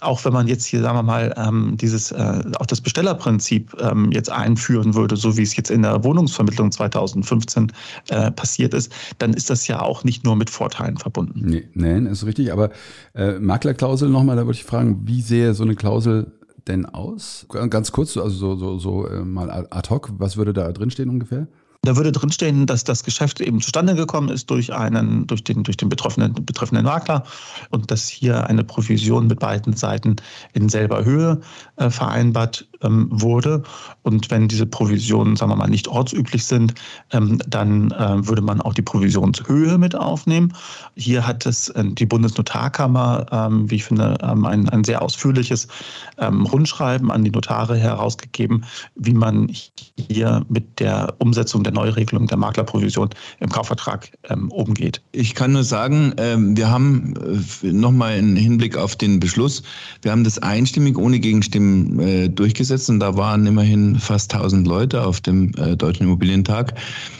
Auch 0.00 0.24
wenn 0.24 0.32
man 0.32 0.48
jetzt 0.48 0.64
hier, 0.64 0.80
sagen 0.80 0.96
wir 0.96 1.02
mal, 1.02 1.34
dieses, 1.76 2.10
äh, 2.10 2.42
auch 2.58 2.66
das 2.66 2.80
Bestellerprinzip 2.80 3.76
jetzt 4.10 4.30
einführen 4.30 4.94
würde, 4.94 5.16
so 5.16 5.36
wie 5.36 5.42
es 5.42 5.56
jetzt 5.56 5.70
in 5.70 5.82
der 5.82 6.02
Wohnungsvermittlung 6.04 6.72
2005 6.72 7.33
2015 7.40 7.72
äh, 8.08 8.30
passiert 8.30 8.74
ist, 8.74 8.92
dann 9.18 9.32
ist 9.32 9.50
das 9.50 9.66
ja 9.66 9.80
auch 9.80 10.04
nicht 10.04 10.24
nur 10.24 10.36
mit 10.36 10.50
Vorteilen 10.50 10.96
verbunden. 10.96 11.42
Nee, 11.44 11.68
nee 11.74 12.10
ist 12.10 12.26
richtig. 12.26 12.52
Aber 12.52 12.70
äh, 13.14 13.38
Maklerklausel 13.38 14.08
nochmal, 14.08 14.36
da 14.36 14.46
würde 14.46 14.56
ich 14.56 14.64
fragen, 14.64 15.02
wie 15.06 15.22
sähe 15.22 15.54
so 15.54 15.64
eine 15.64 15.74
Klausel 15.74 16.32
denn 16.66 16.86
aus? 16.86 17.46
Ganz 17.70 17.92
kurz, 17.92 18.16
also 18.16 18.30
so, 18.30 18.56
so, 18.56 18.78
so 18.78 19.06
äh, 19.06 19.24
mal 19.24 19.50
ad 19.50 19.90
hoc, 19.90 20.12
was 20.18 20.36
würde 20.36 20.52
da 20.52 20.72
drinstehen 20.72 21.10
ungefähr? 21.10 21.46
Da 21.84 21.96
würde 21.96 22.12
drinstehen, 22.12 22.66
dass 22.66 22.84
das 22.84 23.04
Geschäft 23.04 23.40
eben 23.40 23.60
zustande 23.60 23.94
gekommen 23.94 24.30
ist 24.30 24.48
durch 24.50 24.72
einen, 24.72 25.26
durch 25.26 25.44
den, 25.44 25.64
durch 25.64 25.76
den 25.76 25.90
betroffenen, 25.90 26.32
betreffenden 26.32 26.86
Makler 26.86 27.24
und 27.70 27.90
dass 27.90 28.08
hier 28.08 28.46
eine 28.46 28.64
Provision 28.64 29.26
mit 29.26 29.38
beiden 29.38 29.74
Seiten 29.74 30.16
in 30.54 30.70
selber 30.70 31.04
Höhe 31.04 31.40
äh, 31.76 31.90
vereinbart 31.90 32.66
ähm, 32.82 33.08
wurde. 33.10 33.62
Und 34.02 34.30
wenn 34.30 34.48
diese 34.48 34.66
Provisionen, 34.66 35.36
sagen 35.36 35.52
wir 35.52 35.56
mal, 35.56 35.68
nicht 35.68 35.88
ortsüblich 35.88 36.44
sind, 36.44 36.74
ähm, 37.12 37.38
dann 37.46 37.90
äh, 37.90 38.26
würde 38.26 38.42
man 38.42 38.62
auch 38.62 38.74
die 38.74 38.82
Provisionshöhe 38.82 39.76
mit 39.76 39.94
aufnehmen. 39.94 40.54
Hier 40.96 41.26
hat 41.26 41.44
es 41.44 41.68
äh, 41.70 41.84
die 41.84 42.06
Bundesnotarkammer, 42.06 43.26
ähm, 43.30 43.70
wie 43.70 43.76
ich 43.76 43.84
finde, 43.84 44.16
ähm, 44.22 44.46
ein, 44.46 44.68
ein 44.70 44.84
sehr 44.84 45.02
ausführliches 45.02 45.68
ähm, 46.18 46.46
Rundschreiben 46.46 47.10
an 47.10 47.24
die 47.24 47.30
Notare 47.30 47.76
herausgegeben, 47.76 48.64
wie 48.94 49.14
man 49.14 49.50
hier 50.08 50.44
mit 50.48 50.80
der 50.80 51.14
Umsetzung 51.18 51.62
der 51.62 51.73
Neuregelung 51.74 52.26
der 52.26 52.38
Maklerprovision 52.38 53.10
im 53.40 53.48
Kaufvertrag 53.50 54.10
ähm, 54.30 54.50
umgeht. 54.50 55.02
Ich 55.12 55.34
kann 55.34 55.52
nur 55.52 55.64
sagen, 55.64 56.14
wir 56.16 56.70
haben 56.70 57.14
äh, 57.62 57.72
nochmal 57.72 58.18
im 58.18 58.36
Hinblick 58.36 58.76
auf 58.76 58.96
den 58.96 59.20
Beschluss, 59.20 59.62
wir 60.02 60.12
haben 60.12 60.24
das 60.24 60.38
einstimmig 60.38 60.96
ohne 60.96 61.18
Gegenstimmen 61.18 62.00
äh, 62.00 62.28
durchgesetzt 62.28 62.88
und 62.90 63.00
da 63.00 63.16
waren 63.16 63.46
immerhin 63.46 63.98
fast 63.98 64.32
1000 64.34 64.66
Leute 64.66 65.04
auf 65.04 65.20
dem 65.20 65.52
äh, 65.56 65.76
Deutschen 65.76 66.04
Immobilientag, 66.04 66.74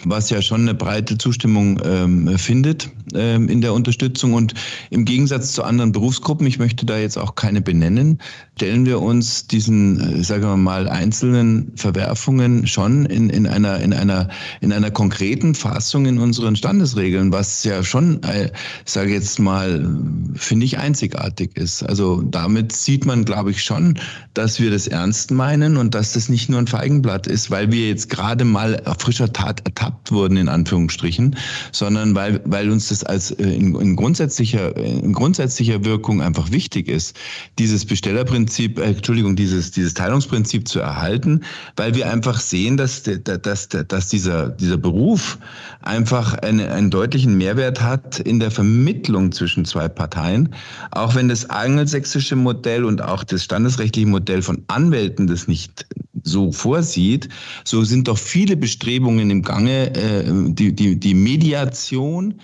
was 0.04 0.30
ja 0.30 0.40
schon 0.42 0.62
eine 0.62 0.74
breite 0.74 1.18
Zustimmung 1.18 1.80
ähm, 1.84 2.38
findet 2.38 2.90
ähm, 3.14 3.48
in 3.48 3.60
der 3.60 3.72
Unterstützung. 3.74 4.34
Und 4.34 4.54
im 4.90 5.04
Gegensatz 5.04 5.52
zu 5.52 5.62
anderen 5.62 5.92
Berufsgruppen, 5.92 6.46
ich 6.46 6.58
möchte 6.58 6.86
da 6.86 6.98
jetzt 6.98 7.18
auch 7.18 7.34
keine 7.34 7.60
benennen, 7.60 8.18
stellen 8.56 8.86
wir 8.86 9.00
uns 9.00 9.46
diesen, 9.46 10.22
sagen 10.22 10.42
wir 10.42 10.56
mal, 10.56 10.88
einzelnen 10.88 11.72
Verwerfungen 11.76 12.66
schon 12.66 13.06
in, 13.06 13.30
in, 13.30 13.46
einer, 13.46 13.80
in, 13.80 13.92
einer, 13.92 14.28
in 14.60 14.72
einer 14.72 14.90
konkreten 14.90 15.54
Fassung 15.54 16.06
in 16.06 16.18
unseren 16.18 16.56
Standesregeln, 16.56 17.32
was 17.32 17.64
ja 17.64 17.82
schon, 17.82 18.22
äh, 18.22 18.50
sage 18.84 19.12
jetzt 19.12 19.38
mal, 19.38 19.88
finde 20.34 20.66
ich 20.66 20.78
einzigartig 20.78 21.56
ist. 21.56 21.82
Also 21.82 22.22
damit 22.22 22.72
sieht 22.72 23.06
man, 23.06 23.24
glaube 23.24 23.50
ich, 23.50 23.62
schon, 23.62 23.98
dass 24.34 24.60
wir 24.60 24.70
das 24.70 24.86
ernst 24.86 25.30
meinen 25.30 25.76
und 25.76 25.94
dass 25.94 26.12
das 26.12 26.28
nicht 26.28 26.48
nur 26.48 26.58
ein 26.58 26.66
Feigenblatt 26.66 27.26
ist, 27.26 27.50
weil 27.50 27.70
wir 27.70 27.88
jetzt 27.88 28.10
gerade 28.10 28.44
mal 28.44 28.80
auf 28.84 28.98
frischer 29.00 29.32
Tat 29.32 29.60
ertappt 29.64 30.12
wurden, 30.12 30.36
in 30.36 30.48
Anführungsstrichen, 30.48 31.36
sondern 31.72 32.14
weil, 32.14 32.40
weil 32.44 32.70
uns 32.70 32.88
das 32.88 33.04
als 33.04 33.30
äh, 33.32 33.44
in, 33.44 33.74
in, 33.74 33.96
grundsätzlicher, 33.96 34.76
in 34.76 35.12
grundsätzlicher 35.12 35.84
Wirkung 35.84 36.22
einfach 36.22 36.50
wichtig 36.50 36.88
ist, 36.88 37.16
dieses 37.58 37.84
Bestellerprinzip, 37.84 38.78
äh, 38.78 38.94
Entschuldigung, 38.94 39.36
dieses, 39.36 39.70
dieses 39.70 39.94
Teilungsprinzip 39.94 40.66
zu 40.68 40.80
erhalten, 40.80 41.42
weil 41.76 41.94
wir 41.94 42.10
einfach 42.10 42.40
sehen, 42.40 42.76
dass, 42.76 43.02
dass, 43.02 43.68
dass 43.68 44.08
dieser, 44.08 44.33
dieser 44.60 44.76
Beruf 44.76 45.38
einfach 45.82 46.34
eine, 46.34 46.70
einen 46.70 46.90
deutlichen 46.90 47.36
Mehrwert 47.36 47.82
hat 47.82 48.20
in 48.20 48.40
der 48.40 48.50
Vermittlung 48.50 49.32
zwischen 49.32 49.64
zwei 49.64 49.88
Parteien, 49.88 50.54
auch 50.90 51.14
wenn 51.14 51.28
das 51.28 51.50
angelsächsische 51.50 52.36
Modell 52.36 52.84
und 52.84 53.02
auch 53.02 53.24
das 53.24 53.44
standesrechtliche 53.44 54.08
Modell 54.08 54.42
von 54.42 54.62
Anwälten 54.68 55.26
das 55.26 55.46
nicht 55.48 55.86
so 56.22 56.52
vorsieht, 56.52 57.28
so 57.64 57.84
sind 57.84 58.08
doch 58.08 58.18
viele 58.18 58.56
Bestrebungen 58.56 59.30
im 59.30 59.42
Gange, 59.42 59.94
äh, 59.94 60.24
die, 60.26 60.74
die, 60.74 60.98
die 60.98 61.14
Mediation 61.14 62.34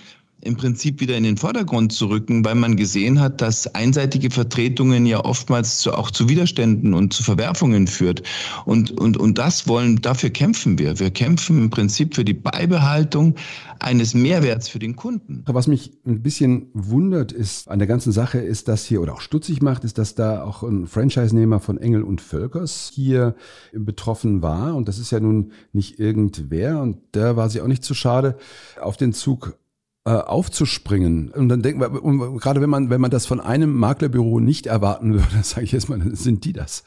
im 0.41 0.57
Prinzip 0.57 0.99
wieder 0.99 1.15
in 1.15 1.23
den 1.23 1.37
Vordergrund 1.37 1.93
zu 1.93 2.07
rücken, 2.07 2.43
weil 2.43 2.55
man 2.55 2.75
gesehen 2.75 3.19
hat, 3.19 3.41
dass 3.41 3.73
einseitige 3.75 4.31
Vertretungen 4.31 5.05
ja 5.05 5.23
oftmals 5.23 5.79
zu, 5.79 5.93
auch 5.93 6.09
zu 6.09 6.29
Widerständen 6.29 6.93
und 6.93 7.13
zu 7.13 7.23
Verwerfungen 7.23 7.87
führt. 7.87 8.23
Und, 8.65 8.91
und, 8.91 9.17
und 9.17 9.37
das 9.37 9.67
wollen, 9.67 10.01
dafür 10.01 10.31
kämpfen 10.31 10.79
wir. 10.79 10.99
Wir 10.99 11.11
kämpfen 11.11 11.59
im 11.59 11.69
Prinzip 11.69 12.15
für 12.15 12.25
die 12.25 12.33
Beibehaltung 12.33 13.35
eines 13.79 14.13
Mehrwerts 14.13 14.67
für 14.67 14.79
den 14.79 14.95
Kunden. 14.95 15.43
Was 15.47 15.67
mich 15.67 15.91
ein 16.05 16.21
bisschen 16.21 16.67
wundert 16.73 17.31
ist 17.31 17.69
an 17.69 17.79
der 17.79 17.87
ganzen 17.87 18.11
Sache 18.11 18.39
ist, 18.39 18.67
dass 18.67 18.85
hier 18.85 19.01
oder 19.01 19.13
auch 19.13 19.21
stutzig 19.21 19.61
macht, 19.61 19.83
ist, 19.83 19.97
dass 19.97 20.15
da 20.15 20.43
auch 20.43 20.63
ein 20.63 20.87
Franchise-Nehmer 20.87 21.59
von 21.59 21.77
Engel 21.77 22.03
und 22.03 22.21
Völkers 22.21 22.91
hier 22.93 23.35
betroffen 23.73 24.41
war. 24.41 24.75
Und 24.75 24.87
das 24.87 24.97
ist 24.97 25.11
ja 25.11 25.19
nun 25.19 25.51
nicht 25.73 25.99
irgendwer. 25.99 26.81
Und 26.81 26.97
da 27.11 27.35
war 27.35 27.49
sie 27.49 27.61
auch 27.61 27.67
nicht 27.67 27.83
zu 27.83 27.93
schade, 27.93 28.37
auf 28.79 28.97
den 28.97 29.13
Zug 29.13 29.57
äh, 30.05 30.11
aufzuspringen. 30.11 31.29
Und 31.29 31.49
dann 31.49 31.61
denken 31.61 31.79
wir, 31.79 31.89
gerade 32.39 32.61
wenn 32.61 32.69
man, 32.69 32.89
wenn 32.89 33.01
man 33.01 33.11
das 33.11 33.25
von 33.25 33.39
einem 33.39 33.73
Maklerbüro 33.73 34.39
nicht 34.39 34.65
erwarten 34.65 35.13
würde, 35.13 35.27
sage 35.43 35.63
ich 35.63 35.71
jetzt 35.71 35.89
mal, 35.89 35.99
sind 36.15 36.43
die 36.45 36.53
das. 36.53 36.83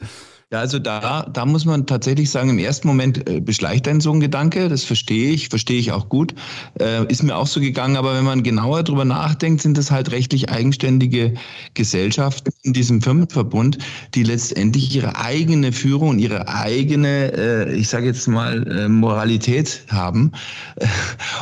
Ja, 0.51 0.59
also 0.59 0.77
da, 0.77 1.27
da 1.33 1.45
muss 1.47 1.65
man 1.65 1.87
tatsächlich 1.87 2.29
sagen, 2.29 2.51
im 2.51 2.59
ersten 2.59 2.87
Moment 2.87 3.27
äh, 3.27 3.39
beschleicht 3.39 3.87
ein 3.87 3.99
so 3.99 4.11
ein 4.11 4.19
Gedanke, 4.19 4.69
das 4.69 4.83
verstehe 4.83 5.31
ich, 5.31 5.49
verstehe 5.49 5.79
ich 5.79 5.91
auch 5.91 6.07
gut, 6.07 6.35
äh, 6.79 7.03
ist 7.07 7.23
mir 7.23 7.35
auch 7.35 7.47
so 7.47 7.59
gegangen, 7.59 7.97
aber 7.97 8.13
wenn 8.15 8.25
man 8.25 8.43
genauer 8.43 8.83
drüber 8.83 9.05
nachdenkt, 9.05 9.61
sind 9.61 9.75
es 9.79 9.89
halt 9.89 10.11
rechtlich 10.11 10.51
eigenständige 10.51 11.33
Gesellschaften 11.73 12.51
in 12.61 12.73
diesem 12.73 13.01
Firmenverbund, 13.01 13.79
die 14.13 14.21
letztendlich 14.21 14.95
ihre 14.95 15.15
eigene 15.15 15.71
Führung, 15.71 16.19
ihre 16.19 16.47
eigene, 16.47 17.33
äh, 17.35 17.75
ich 17.75 17.87
sage 17.87 18.05
jetzt 18.05 18.27
mal, 18.27 18.67
äh, 18.67 18.87
Moralität 18.87 19.83
haben. 19.87 20.31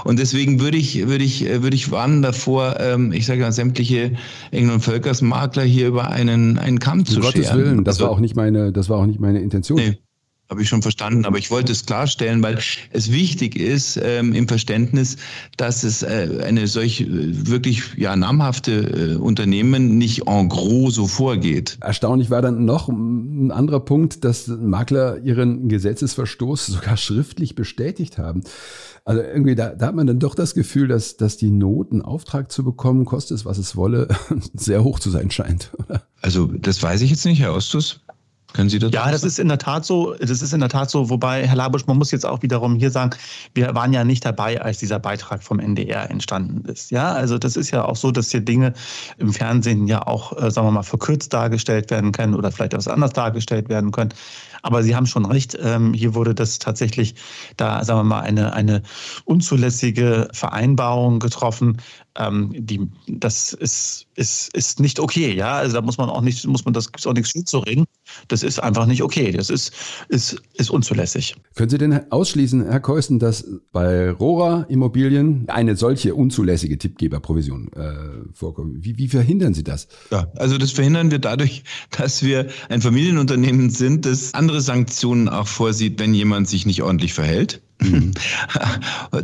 Und 0.06 0.18
deswegen 0.18 0.62
würde 0.62 0.78
ich, 0.78 1.06
würde 1.08 1.26
ich, 1.26 1.46
äh, 1.46 1.62
würde 1.62 1.76
ich 1.76 1.92
warnen 1.92 2.22
davor, 2.22 2.80
ähm, 2.80 3.12
ich 3.12 3.26
sage 3.26 3.42
mal, 3.42 3.52
sämtliche 3.52 4.14
Engel- 4.52 4.76
und 4.76 4.82
Völkersmakler 4.82 5.64
hier 5.64 5.90
über 5.90 6.10
einen, 6.10 6.58
einen 6.58 6.80
Kamm 6.80 7.06
zu 7.06 7.18
um 7.18 7.24
scheren. 7.24 7.34
Gottes 7.34 7.54
Willen, 7.54 7.84
das 7.84 7.96
also, 7.96 8.06
war 8.06 8.12
auch 8.12 8.20
nicht 8.22 8.38
meine, 8.38 8.72
das 8.72 8.88
war 8.88 8.94
war 8.94 9.00
auch 9.04 9.08
nicht 9.08 9.20
meine 9.20 9.42
Intention. 9.42 9.78
Nee. 9.78 9.98
Habe 10.50 10.62
ich 10.62 10.68
schon 10.70 10.82
verstanden, 10.82 11.26
aber 11.26 11.38
ich 11.38 11.50
wollte 11.52 11.72
es 11.72 11.86
klarstellen, 11.86 12.44
weil 12.44 12.60
es 12.92 13.12
wichtig 13.12 13.56
ist 13.56 13.98
ähm, 13.98 14.34
im 14.34 14.48
Verständnis, 14.48 15.16
dass 15.58 15.84
es 15.84 16.04
äh, 16.04 16.44
eine 16.44 16.68
solch 16.68 17.02
äh, 17.02 17.08
wirklich 17.10 17.96
ja, 17.96 18.16
namhafte 18.16 19.14
äh, 19.14 19.16
Unternehmen 19.16 19.98
nicht 19.98 20.28
en 20.28 20.50
gros 20.50 20.96
so 20.96 21.08
vorgeht. 21.08 21.78
Erstaunlich 21.82 22.30
war 22.30 22.42
dann 22.42 22.66
noch 22.66 22.90
ein 22.90 23.52
anderer 23.52 23.80
Punkt, 23.80 24.26
dass 24.26 24.48
Makler 24.48 25.18
ihren 25.24 25.70
Gesetzesverstoß 25.70 26.68
sogar 26.68 26.98
schriftlich 26.98 27.56
bestätigt 27.56 28.18
haben. 28.18 28.44
Also 29.06 29.22
irgendwie, 29.22 29.56
da, 29.56 29.70
da 29.70 29.88
hat 29.88 29.96
man 29.96 30.08
dann 30.08 30.20
doch 30.20 30.36
das 30.36 30.54
Gefühl, 30.54 30.88
dass, 30.88 31.18
dass 31.18 31.36
die 31.36 31.52
Not, 31.52 31.92
einen 31.92 32.02
Auftrag 32.02 32.52
zu 32.52 32.64
bekommen, 32.64 33.06
kostet 33.06 33.38
es, 33.38 33.46
was 33.46 33.58
es 33.58 33.76
wolle, 33.76 34.08
sehr 34.54 34.84
hoch 34.84 35.00
zu 35.00 35.10
sein 35.10 35.32
scheint. 35.32 35.72
Oder? 35.78 36.04
Also 36.22 36.48
das 36.48 36.84
weiß 36.84 37.02
ich 37.02 37.10
jetzt 37.10 37.26
nicht, 37.26 37.40
Herr 37.42 37.54
Ostus. 37.54 38.02
Können 38.54 38.70
Sie 38.70 38.78
das? 38.78 38.92
Ja, 38.92 39.12
das 39.12 39.24
ist 39.24 39.40
in 39.40 39.48
der 39.48 39.58
Tat 39.58 39.84
so. 39.84 40.14
Das 40.14 40.42
ist 40.42 40.54
in 40.54 40.60
der 40.60 40.70
Tat 40.70 40.90
so. 40.90 41.10
Wobei, 41.10 41.48
Herr 41.48 41.56
Labusch, 41.56 41.88
man 41.88 41.98
muss 41.98 42.12
jetzt 42.12 42.26
auch 42.26 42.44
wiederum 42.44 42.76
hier 42.76 42.92
sagen, 42.92 43.12
wir 43.56 43.74
waren 43.74 43.92
ja 43.94 44.04
nicht 44.04 44.24
dabei, 44.24 44.62
als 44.62 44.78
dieser 44.78 45.00
Beitrag 45.00 45.44
vom 45.44 45.60
NDR 45.60 46.10
entstanden 46.10 46.64
ist. 46.70 46.92
Ja, 46.92 47.12
also 47.14 47.40
das 47.40 47.56
ist 47.56 47.72
ja 47.72 47.86
auch 47.86 47.96
so, 47.96 48.12
dass 48.12 48.30
hier 48.30 48.42
Dinge 48.42 48.74
im 49.18 49.34
Fernsehen 49.34 49.88
ja 49.88 50.06
auch, 50.06 50.40
äh, 50.40 50.52
sagen 50.52 50.68
wir 50.68 50.72
mal, 50.72 50.84
verkürzt 50.84 51.34
dargestellt 51.34 51.90
werden 51.90 52.12
können 52.12 52.36
oder 52.36 52.52
vielleicht 52.52 52.74
etwas 52.74 52.88
anders 52.88 53.14
dargestellt 53.14 53.70
werden 53.70 53.92
können. 53.92 54.14
Aber 54.62 54.84
Sie 54.84 54.96
haben 54.96 55.08
schon 55.08 55.26
recht. 55.26 55.58
Ähm, 55.62 55.94
hier 55.94 56.14
wurde 56.14 56.36
das 56.36 56.60
tatsächlich, 56.60 57.16
da 57.58 57.84
sagen 57.84 58.00
wir 58.00 58.04
mal, 58.04 58.22
eine, 58.22 58.54
eine 58.54 58.82
unzulässige 59.26 60.30
Vereinbarung 60.32 61.20
getroffen. 61.20 61.82
Ähm, 62.16 62.54
die, 62.56 62.88
das 63.08 63.54
ist, 63.54 64.06
ist, 64.16 64.54
ist 64.54 64.80
nicht 64.80 65.00
okay. 65.00 65.34
Ja, 65.34 65.56
also 65.56 65.74
da 65.74 65.82
muss 65.82 65.98
man 65.98 66.10
auch 66.10 66.22
nicht, 66.22 66.46
muss 66.46 66.64
man 66.66 66.74
das 66.74 66.92
gibt's 66.92 67.08
auch 67.08 67.14
nichts 67.14 67.34
zu 67.46 67.58
reden. 67.60 67.86
Das 68.28 68.44
ist 68.44 68.62
einfach 68.62 68.86
nicht 68.86 69.04
okay. 69.04 69.32
Das 69.32 69.50
ist, 69.50 69.74
ist, 70.10 70.42
ist 70.54 70.70
unzulässig. 70.70 71.36
Können 71.56 71.70
Sie 71.70 71.78
denn 71.78 72.12
ausschließen, 72.12 72.66
Herr 72.70 72.80
Keusten, 72.80 73.20
dass 73.20 73.46
bei 73.72 74.12
Rora 74.12 74.66
Immobilien 74.70 75.46
eine 75.48 75.76
solche 75.76 76.16
unzulässige 76.16 76.78
Tippgeberprovision 76.78 77.72
äh, 77.74 77.94
vorkommt? 78.34 78.84
Wie, 78.84 78.98
wie 78.98 79.08
verhindern 79.08 79.54
Sie 79.54 79.64
das? 79.64 79.88
Ja, 80.12 80.32
also 80.36 80.58
das 80.58 80.72
verhindern 80.72 81.12
wir 81.12 81.20
dadurch, 81.20 81.64
dass 81.92 82.24
wir 82.24 82.48
ein 82.70 82.82
Familienunternehmen 82.82 83.70
sind, 83.70 84.06
das 84.06 84.34
andere 84.34 84.62
Sanktionen 84.62 85.30
auch 85.30 85.48
vorsieht, 85.48 86.00
wenn 86.00 86.14
jemand 86.14 86.48
sich 86.48 86.66
nicht 86.66 86.82
ordentlich 86.84 87.14
verhält. 87.14 87.62
Mhm. 87.84 88.12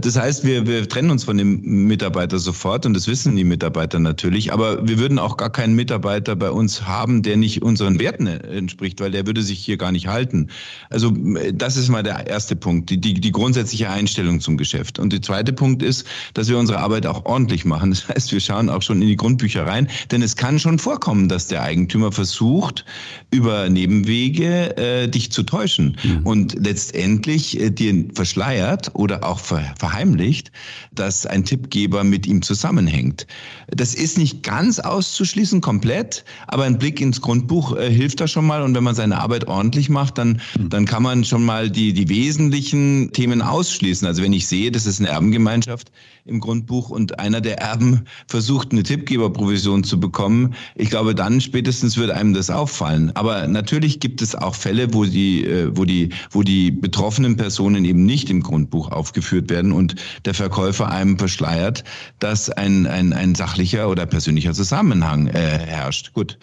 Das 0.02 0.16
heißt, 0.16 0.44
wir, 0.44 0.68
wir 0.68 0.88
trennen 0.88 1.10
uns 1.10 1.24
von 1.24 1.38
dem 1.38 1.62
Mitarbeiter 1.62 2.38
sofort 2.38 2.86
und 2.86 2.94
das 2.94 3.08
wissen 3.08 3.36
die 3.36 3.44
Mitarbeiter 3.44 4.00
natürlich, 4.00 4.54
aber 4.54 4.88
wir 4.88 5.00
würden 5.00 5.18
auch 5.18 5.38
gar 5.38 5.50
keinen 5.50 5.76
Mitarbeiter 5.76 6.36
bei 6.36 6.52
uns 6.52 6.86
haben, 6.86 7.24
der 7.24 7.38
nicht 7.38 7.64
unseren 7.64 8.00
Werten 8.00 8.28
entspricht, 8.28 9.00
weil 9.00 9.12
der 9.12 9.26
würde 9.26 9.42
sich 9.42 9.60
hier 9.60 9.78
gar 9.78 9.92
nicht 9.92 10.08
halten. 10.08 10.50
Also 10.90 11.12
das 11.54 11.78
ist 11.78 11.90
mal 11.90 12.04
der 12.04 12.28
erste 12.28 12.56
Punkt, 12.56 12.90
die, 12.90 13.00
die, 13.00 13.16
die 13.16 13.32
grundsätzliche 13.32 13.90
Einstellung 13.90 14.40
zum 14.40 14.58
Geschäft. 14.58 15.00
Und 15.00 15.12
der 15.12 15.22
zweite 15.22 15.54
Punkt 15.54 15.82
ist, 15.82 16.06
dass 16.34 16.50
wir 16.50 16.58
unsere 16.58 16.80
Arbeit 16.80 17.06
auch 17.06 17.26
ordentlich 17.26 17.66
machen. 17.66 17.90
Das 17.90 18.08
heißt, 18.08 18.32
wir 18.32 18.40
schauen 18.40 18.70
auch 18.70 18.82
schon 18.82 19.02
in 19.02 19.08
die 19.08 19.18
Grundbücher 19.18 19.66
rein, 19.66 19.88
denn 20.12 20.22
es 20.22 20.36
kann 20.36 20.60
schon 20.60 20.78
vorkommen, 20.78 21.30
dass 21.30 21.48
der 21.48 21.64
Eigentümer 21.64 22.12
versucht, 22.12 22.86
über 23.32 23.70
Nebenwege 23.70 24.78
äh, 24.78 25.08
dich 25.08 25.32
zu 25.32 25.44
täuschen 25.44 25.98
mhm. 26.04 26.26
und 26.26 26.56
letztendlich 26.60 27.60
äh, 27.60 27.70
dir 27.70 28.06
verschleiert 28.14 28.49
verschleiert 28.50 28.92
oder 28.94 29.24
auch 29.24 29.40
verheimlicht, 29.40 30.52
dass 30.92 31.26
ein 31.26 31.46
Tippgeber 31.46 32.04
mit 32.04 32.26
ihm 32.26 32.42
zusammenhängt. 32.42 33.28
Das 33.68 33.94
ist 33.94 34.18
nicht 34.18 34.44
ganz 34.44 34.80
auszuschließen, 34.80 35.62
komplett, 35.62 36.26
aber 36.48 36.64
ein 36.64 36.80
Blick 36.80 37.00
ins 37.00 37.22
Grundbuch 37.22 37.78
äh, 37.78 37.90
hilft 37.92 38.20
da 38.20 38.28
schon 38.28 38.46
mal. 38.46 38.64
Und 38.64 38.76
wenn 38.76 38.84
man 38.84 38.96
seine 38.96 39.20
Arbeit 39.20 39.48
ordentlich 39.48 39.90
macht, 39.90 40.18
dann, 40.18 40.42
hm. 40.54 40.70
dann 40.70 40.86
kann 40.86 41.04
man 41.04 41.24
schon 41.24 41.46
mal 41.46 41.70
die, 41.70 41.94
die 41.94 42.10
wesentlichen 42.10 43.12
Themen 43.14 43.42
ausschließen. 43.42 44.08
Also 44.08 44.24
wenn 44.24 44.34
ich 44.34 44.48
sehe, 44.48 44.72
das 44.72 44.86
ist 44.86 45.00
eine 45.00 45.10
Erbengemeinschaft 45.10 45.92
im 46.30 46.40
Grundbuch 46.40 46.90
und 46.90 47.20
einer 47.20 47.42
der 47.42 47.60
Erben 47.60 48.06
versucht, 48.28 48.72
eine 48.72 48.84
Tippgeberprovision 48.84 49.84
zu 49.84 50.00
bekommen, 50.00 50.54
ich 50.76 50.90
glaube, 50.90 51.16
dann 51.16 51.42
spätestens 51.42 51.98
wird 51.98 52.12
einem 52.12 52.34
das 52.34 52.50
auffallen. 52.50 53.12
Aber 53.16 53.48
natürlich 53.48 54.00
gibt 54.00 54.22
es 54.22 54.36
auch 54.36 54.56
Fälle, 54.56 54.94
wo 54.94 55.06
die, 55.06 55.46
äh, 55.46 55.72
wo 55.76 55.86
die, 55.86 56.10
wo 56.32 56.44
die 56.44 56.72
betroffenen 56.72 57.36
Personen 57.36 57.84
eben 57.86 58.06
nicht 58.06 58.30
im 58.30 58.42
Grundbuch 58.42 58.92
aufgeführt 58.92 59.50
werden 59.50 59.72
und 59.72 59.96
der 60.26 60.34
Verkäufer 60.34 60.90
einem 60.90 61.18
verschleiert, 61.18 61.84
dass 62.20 62.50
ein, 62.50 62.88
ein, 62.88 63.14
ein 63.14 63.36
sachlicher 63.36 63.90
oder 63.90 64.06
persönlicher 64.06 64.54
Zusammenhang 64.54 65.28
äh, 65.28 65.60
herrscht. 65.60 66.14
Gut, 66.14 66.38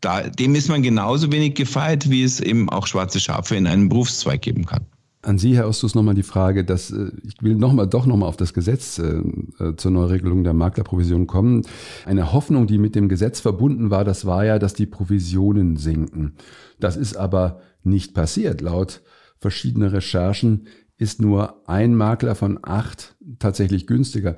da, 0.00 0.22
dem 0.22 0.54
ist 0.54 0.68
man 0.68 0.82
genauso 0.82 1.32
wenig 1.32 1.54
gefeit, 1.54 2.08
wie 2.08 2.22
es 2.22 2.40
eben 2.40 2.68
auch 2.68 2.86
schwarze 2.86 3.20
Schafe 3.20 3.56
in 3.56 3.66
einem 3.66 3.88
Berufszweig 3.88 4.42
geben 4.42 4.64
kann. 4.64 4.86
An 5.28 5.36
Sie, 5.36 5.54
Herr 5.54 5.68
Ostus, 5.68 5.94
nochmal 5.94 6.14
die 6.14 6.22
Frage, 6.22 6.64
dass 6.64 6.90
äh, 6.90 7.12
ich 7.22 7.42
will 7.42 7.54
noch 7.54 7.74
mal, 7.74 7.84
doch 7.84 8.06
nochmal 8.06 8.30
auf 8.30 8.38
das 8.38 8.54
Gesetz 8.54 8.98
äh, 8.98 9.20
äh, 9.60 9.76
zur 9.76 9.90
Neuregelung 9.90 10.42
der 10.42 10.54
Maklerprovision 10.54 11.26
kommen. 11.26 11.66
Eine 12.06 12.32
Hoffnung, 12.32 12.66
die 12.66 12.78
mit 12.78 12.94
dem 12.94 13.10
Gesetz 13.10 13.38
verbunden 13.38 13.90
war, 13.90 14.04
das 14.06 14.24
war 14.24 14.46
ja, 14.46 14.58
dass 14.58 14.72
die 14.72 14.86
Provisionen 14.86 15.76
sinken. 15.76 16.32
Das 16.80 16.96
ist 16.96 17.18
aber 17.18 17.60
nicht 17.84 18.14
passiert. 18.14 18.62
Laut 18.62 19.02
verschiedener 19.38 19.92
Recherchen 19.92 20.66
ist 20.96 21.20
nur 21.20 21.68
ein 21.68 21.94
Makler 21.94 22.34
von 22.34 22.58
acht 22.62 23.14
tatsächlich 23.38 23.86
günstiger. 23.86 24.36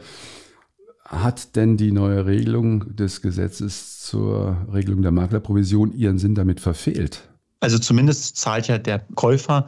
Hat 1.05 1.55
denn 1.55 1.76
die 1.76 1.92
neue 1.92 2.26
Regelung 2.26 2.96
des 2.96 3.22
Gesetzes 3.22 4.00
zur 4.00 4.57
Regelung 4.72 5.03
der 5.03 5.12
Maklerprovision 5.12 5.92
ihren 5.92 6.18
Sinn 6.18 6.35
damit 6.35 6.59
verfehlt? 6.59 7.31
Also 7.61 7.79
zumindest 7.79 8.38
zahlt 8.38 8.68
ja 8.68 8.79
der 8.79 9.00
Käufer 9.14 9.66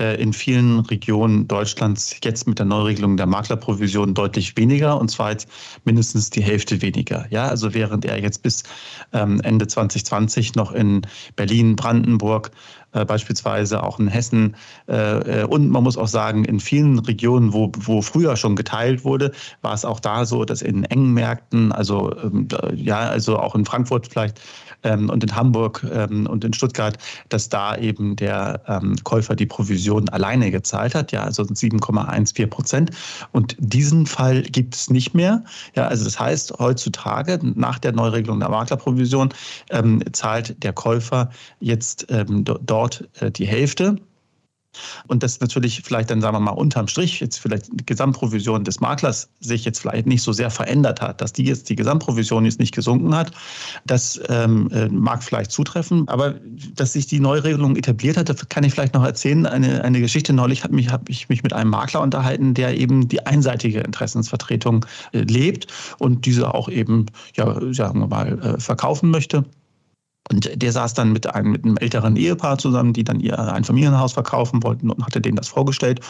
in 0.00 0.32
vielen 0.32 0.80
Regionen 0.80 1.46
Deutschlands 1.46 2.16
jetzt 2.24 2.46
mit 2.46 2.58
der 2.58 2.66
Neuregelung 2.66 3.16
der 3.16 3.26
Maklerprovision 3.26 4.14
deutlich 4.14 4.56
weniger 4.56 4.98
und 5.00 5.10
zwar 5.10 5.32
jetzt 5.32 5.48
mindestens 5.84 6.30
die 6.30 6.42
Hälfte 6.42 6.82
weniger. 6.82 7.26
Ja, 7.30 7.48
also 7.48 7.74
während 7.74 8.04
er 8.04 8.20
jetzt 8.20 8.42
bis 8.42 8.62
ähm, 9.12 9.40
Ende 9.42 9.66
2020 9.66 10.54
noch 10.54 10.72
in 10.72 11.02
Berlin, 11.36 11.76
Brandenburg, 11.76 12.50
äh, 12.92 13.04
beispielsweise 13.04 13.82
auch 13.82 14.00
in 14.00 14.08
Hessen 14.08 14.56
äh, 14.86 15.44
und 15.44 15.70
man 15.70 15.84
muss 15.84 15.96
auch 15.96 16.08
sagen, 16.08 16.44
in 16.44 16.58
vielen 16.58 16.98
Regionen, 16.98 17.52
wo, 17.52 17.70
wo 17.78 18.02
früher 18.02 18.36
schon 18.36 18.56
geteilt 18.56 19.04
wurde, 19.04 19.30
war 19.62 19.74
es 19.74 19.84
auch 19.84 20.00
da 20.00 20.24
so, 20.24 20.44
dass 20.44 20.60
in 20.60 20.82
engen 20.84 21.12
Märkten, 21.12 21.70
also 21.70 22.12
ähm, 22.16 22.48
ja, 22.74 22.98
also 22.98 23.38
auch 23.38 23.54
in 23.54 23.64
Frankfurt 23.64 24.08
vielleicht 24.08 24.40
ähm, 24.82 25.08
und 25.08 25.22
in 25.22 25.36
Hamburg 25.36 25.86
ähm, 25.92 26.26
und 26.26 26.44
in 26.44 26.52
Stuttgart, 26.52 26.98
dass 27.28 27.48
da 27.48 27.76
eben 27.76 28.16
der 28.16 28.60
Käufer 29.04 29.36
die 29.36 29.46
Provision 29.46 30.08
alleine 30.08 30.50
gezahlt 30.50 30.94
hat, 30.94 31.12
ja, 31.12 31.22
also 31.22 31.42
7,14 31.42 32.46
Prozent. 32.46 32.90
Und 33.32 33.56
diesen 33.58 34.06
Fall 34.06 34.42
gibt 34.42 34.74
es 34.74 34.90
nicht 34.90 35.14
mehr. 35.14 35.44
Ja, 35.74 35.86
also 35.86 36.04
das 36.04 36.18
heißt, 36.18 36.54
heutzutage 36.58 37.38
nach 37.42 37.78
der 37.78 37.92
Neuregelung 37.92 38.40
der 38.40 38.48
Maklerprovision 38.48 39.30
zahlt 40.12 40.62
der 40.62 40.72
Käufer 40.72 41.30
jetzt 41.60 42.06
ähm, 42.10 42.44
dort 42.80 43.08
äh, 43.20 43.30
die 43.30 43.46
Hälfte 43.46 43.96
und 45.08 45.24
das 45.24 45.40
natürlich 45.40 45.82
vielleicht 45.84 46.10
dann, 46.10 46.20
sagen 46.20 46.36
wir 46.36 46.40
mal, 46.40 46.52
unterm 46.52 46.86
Strich 46.86 47.18
jetzt 47.18 47.38
vielleicht 47.38 47.68
die 47.72 47.84
Gesamtprovision 47.84 48.62
des 48.62 48.80
Maklers 48.80 49.28
sich 49.40 49.64
jetzt 49.64 49.80
vielleicht 49.80 50.06
nicht 50.06 50.22
so 50.22 50.32
sehr 50.32 50.48
verändert 50.48 51.00
hat, 51.00 51.20
dass 51.20 51.32
die 51.32 51.44
jetzt 51.44 51.68
die 51.68 51.74
Gesamtprovision 51.74 52.44
jetzt 52.44 52.60
nicht 52.60 52.72
gesunken 52.72 53.14
hat, 53.14 53.32
das 53.84 54.20
ähm, 54.28 54.70
äh, 54.72 54.88
mag 54.88 55.24
vielleicht 55.24 55.50
zutreffen. 55.50 56.06
Aber 56.06 56.36
dass 56.76 56.92
sich 56.92 57.08
die 57.08 57.18
Neuregelung 57.18 57.74
etabliert 57.74 58.16
hat, 58.16 58.48
kann 58.48 58.62
ich 58.62 58.72
vielleicht 58.72 58.94
noch 58.94 59.04
erzählen. 59.04 59.44
Eine, 59.44 59.82
eine 59.82 60.00
Geschichte 60.00 60.32
neulich 60.32 60.62
habe 60.62 60.74
mich, 60.74 60.90
hab 60.90 61.08
ich 61.08 61.28
mich 61.28 61.42
mit 61.42 61.52
einem 61.52 61.70
Makler 61.70 62.00
unterhalten, 62.00 62.54
der 62.54 62.78
eben 62.78 63.08
die 63.08 63.26
einseitige 63.26 63.80
Interessensvertretung 63.80 64.86
äh, 65.12 65.22
lebt 65.22 65.66
und 65.98 66.26
diese 66.26 66.54
auch 66.54 66.68
eben, 66.68 67.06
ja, 67.34 67.58
sagen 67.72 67.98
wir 67.98 68.06
mal, 68.06 68.38
äh, 68.38 68.60
verkaufen 68.60 69.10
möchte. 69.10 69.44
Und 70.30 70.62
der 70.62 70.72
saß 70.72 70.94
dann 70.94 71.12
mit 71.12 71.34
einem, 71.34 71.50
mit 71.50 71.64
einem 71.64 71.76
älteren 71.76 72.16
Ehepaar 72.16 72.58
zusammen, 72.58 72.92
die 72.92 73.02
dann 73.02 73.18
ihr 73.18 73.38
ein 73.38 73.64
Familienhaus 73.64 74.12
verkaufen 74.12 74.62
wollten 74.62 74.90
und 74.90 75.04
hatte 75.04 75.20
denen 75.20 75.36
das 75.36 75.48
vorgestellt. 75.48 76.00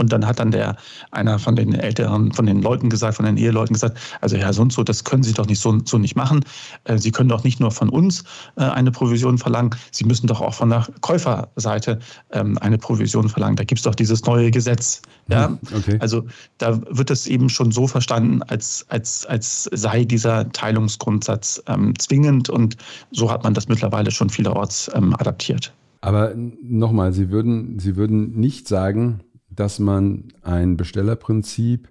Und 0.00 0.12
dann 0.12 0.26
hat 0.26 0.38
dann 0.40 0.50
der 0.50 0.76
einer 1.10 1.38
von 1.38 1.56
den 1.56 1.74
Älteren, 1.74 2.32
von 2.32 2.46
den 2.46 2.62
Leuten 2.62 2.88
gesagt, 2.88 3.16
von 3.16 3.26
den 3.26 3.36
Eheleuten 3.36 3.74
gesagt, 3.74 3.98
also 4.22 4.38
Herr 4.38 4.52
so 4.54 4.62
und 4.62 4.72
so, 4.72 4.82
das 4.82 5.04
können 5.04 5.22
Sie 5.22 5.34
doch 5.34 5.46
nicht 5.46 5.60
so, 5.60 5.78
so 5.84 5.98
nicht 5.98 6.16
machen. 6.16 6.42
Äh, 6.84 6.96
Sie 6.96 7.10
können 7.10 7.28
doch 7.28 7.44
nicht 7.44 7.60
nur 7.60 7.70
von 7.70 7.90
uns 7.90 8.24
äh, 8.56 8.62
eine 8.62 8.90
Provision 8.90 9.36
verlangen, 9.36 9.74
Sie 9.92 10.04
müssen 10.04 10.26
doch 10.26 10.40
auch 10.40 10.54
von 10.54 10.70
der 10.70 10.86
Käuferseite 11.02 11.98
ähm, 12.32 12.56
eine 12.58 12.78
Provision 12.78 13.28
verlangen. 13.28 13.56
Da 13.56 13.64
gibt 13.64 13.80
es 13.80 13.84
doch 13.84 13.94
dieses 13.94 14.24
neue 14.24 14.50
Gesetz. 14.50 15.02
Ja? 15.28 15.48
Hm, 15.48 15.58
okay. 15.76 15.98
Also 16.00 16.24
da 16.56 16.80
wird 16.88 17.10
es 17.10 17.26
eben 17.26 17.50
schon 17.50 17.70
so 17.70 17.86
verstanden, 17.86 18.42
als, 18.44 18.86
als, 18.88 19.26
als 19.26 19.64
sei 19.72 20.04
dieser 20.04 20.50
Teilungsgrundsatz 20.52 21.62
ähm, 21.66 21.92
zwingend 21.98 22.48
und 22.48 22.78
so 23.10 23.30
hat 23.30 23.44
man 23.44 23.52
das 23.52 23.68
mittlerweile 23.68 24.10
schon 24.10 24.30
vielerorts 24.30 24.90
ähm, 24.94 25.14
adaptiert. 25.14 25.74
Aber 26.02 26.34
nochmal, 26.62 27.12
Sie 27.12 27.30
würden, 27.30 27.78
Sie 27.78 27.96
würden 27.96 28.38
nicht 28.40 28.66
sagen, 28.66 29.20
dass 29.50 29.78
man 29.78 30.28
ein 30.42 30.76
Bestellerprinzip 30.76 31.88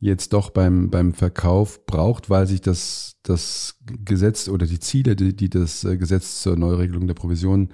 jetzt 0.00 0.32
doch 0.32 0.50
beim, 0.50 0.90
beim 0.90 1.12
Verkauf 1.12 1.84
braucht, 1.86 2.30
weil 2.30 2.46
sich 2.46 2.60
das, 2.60 3.16
das 3.22 3.78
Gesetz 4.04 4.48
oder 4.48 4.66
die 4.66 4.78
Ziele, 4.78 5.16
die, 5.16 5.34
die 5.34 5.50
das 5.50 5.84
äh, 5.84 5.96
Gesetz 5.96 6.42
zur 6.42 6.56
Neuregelung 6.56 7.06
der 7.06 7.14
Provision 7.14 7.70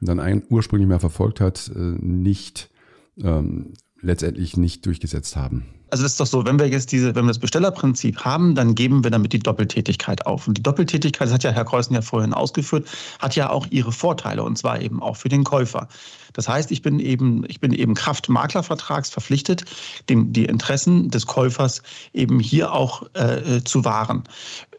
dann 0.00 0.20
ein, 0.20 0.42
ursprünglich 0.50 0.88
mal 0.88 0.98
verfolgt 0.98 1.40
hat, 1.40 1.70
äh, 1.74 1.78
nicht 1.78 2.70
ähm, 3.18 3.72
letztendlich 4.00 4.56
nicht 4.56 4.84
durchgesetzt 4.84 5.36
haben. 5.36 5.64
Also 5.92 6.04
das 6.04 6.12
ist 6.12 6.20
doch 6.20 6.26
so, 6.26 6.46
wenn 6.46 6.58
wir 6.58 6.68
jetzt 6.68 6.90
diese, 6.90 7.14
wenn 7.14 7.26
wir 7.26 7.32
das 7.32 7.38
Bestellerprinzip 7.38 8.24
haben, 8.24 8.54
dann 8.54 8.74
geben 8.74 9.04
wir 9.04 9.10
damit 9.10 9.34
die 9.34 9.38
Doppeltätigkeit 9.38 10.24
auf. 10.24 10.48
Und 10.48 10.56
die 10.56 10.62
Doppeltätigkeit, 10.62 11.26
das 11.26 11.34
hat 11.34 11.44
ja 11.44 11.50
Herr 11.50 11.66
Kreuzen 11.66 11.92
ja 11.92 12.00
vorhin 12.00 12.32
ausgeführt, 12.32 12.88
hat 13.18 13.36
ja 13.36 13.50
auch 13.50 13.66
ihre 13.68 13.92
Vorteile 13.92 14.42
und 14.42 14.56
zwar 14.56 14.80
eben 14.80 15.02
auch 15.02 15.16
für 15.16 15.28
den 15.28 15.44
Käufer. 15.44 15.88
Das 16.32 16.48
heißt, 16.48 16.70
ich 16.70 16.80
bin 16.80 16.98
eben, 16.98 17.44
ich 17.46 17.60
bin 17.60 17.74
eben 17.74 17.92
Kraft 17.92 18.30
Maklervertrags 18.30 19.10
verpflichtet, 19.10 19.66
dem, 20.08 20.32
die 20.32 20.46
Interessen 20.46 21.10
des 21.10 21.26
Käufers 21.26 21.82
eben 22.14 22.40
hier 22.40 22.72
auch 22.72 23.02
äh, 23.12 23.62
zu 23.62 23.84
wahren. 23.84 24.22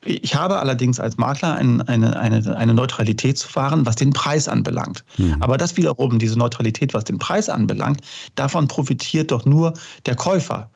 Ich 0.03 0.33
habe 0.33 0.57
allerdings 0.57 0.99
als 0.99 1.17
Makler 1.17 1.53
ein, 1.53 1.83
eine, 1.83 2.19
eine, 2.19 2.57
eine 2.57 2.73
Neutralität 2.73 3.37
zu 3.37 3.47
fahren, 3.47 3.85
was 3.85 3.97
den 3.97 4.13
Preis 4.13 4.47
anbelangt. 4.47 5.05
Mhm. 5.19 5.37
Aber 5.41 5.59
das 5.59 5.77
wiederum, 5.77 6.17
diese 6.17 6.39
Neutralität, 6.39 6.95
was 6.95 7.03
den 7.03 7.19
Preis 7.19 7.49
anbelangt, 7.49 8.01
davon 8.33 8.67
profitiert 8.67 9.29
doch 9.29 9.45
nur 9.45 9.73
der 10.07 10.15
Käufer. 10.15 10.71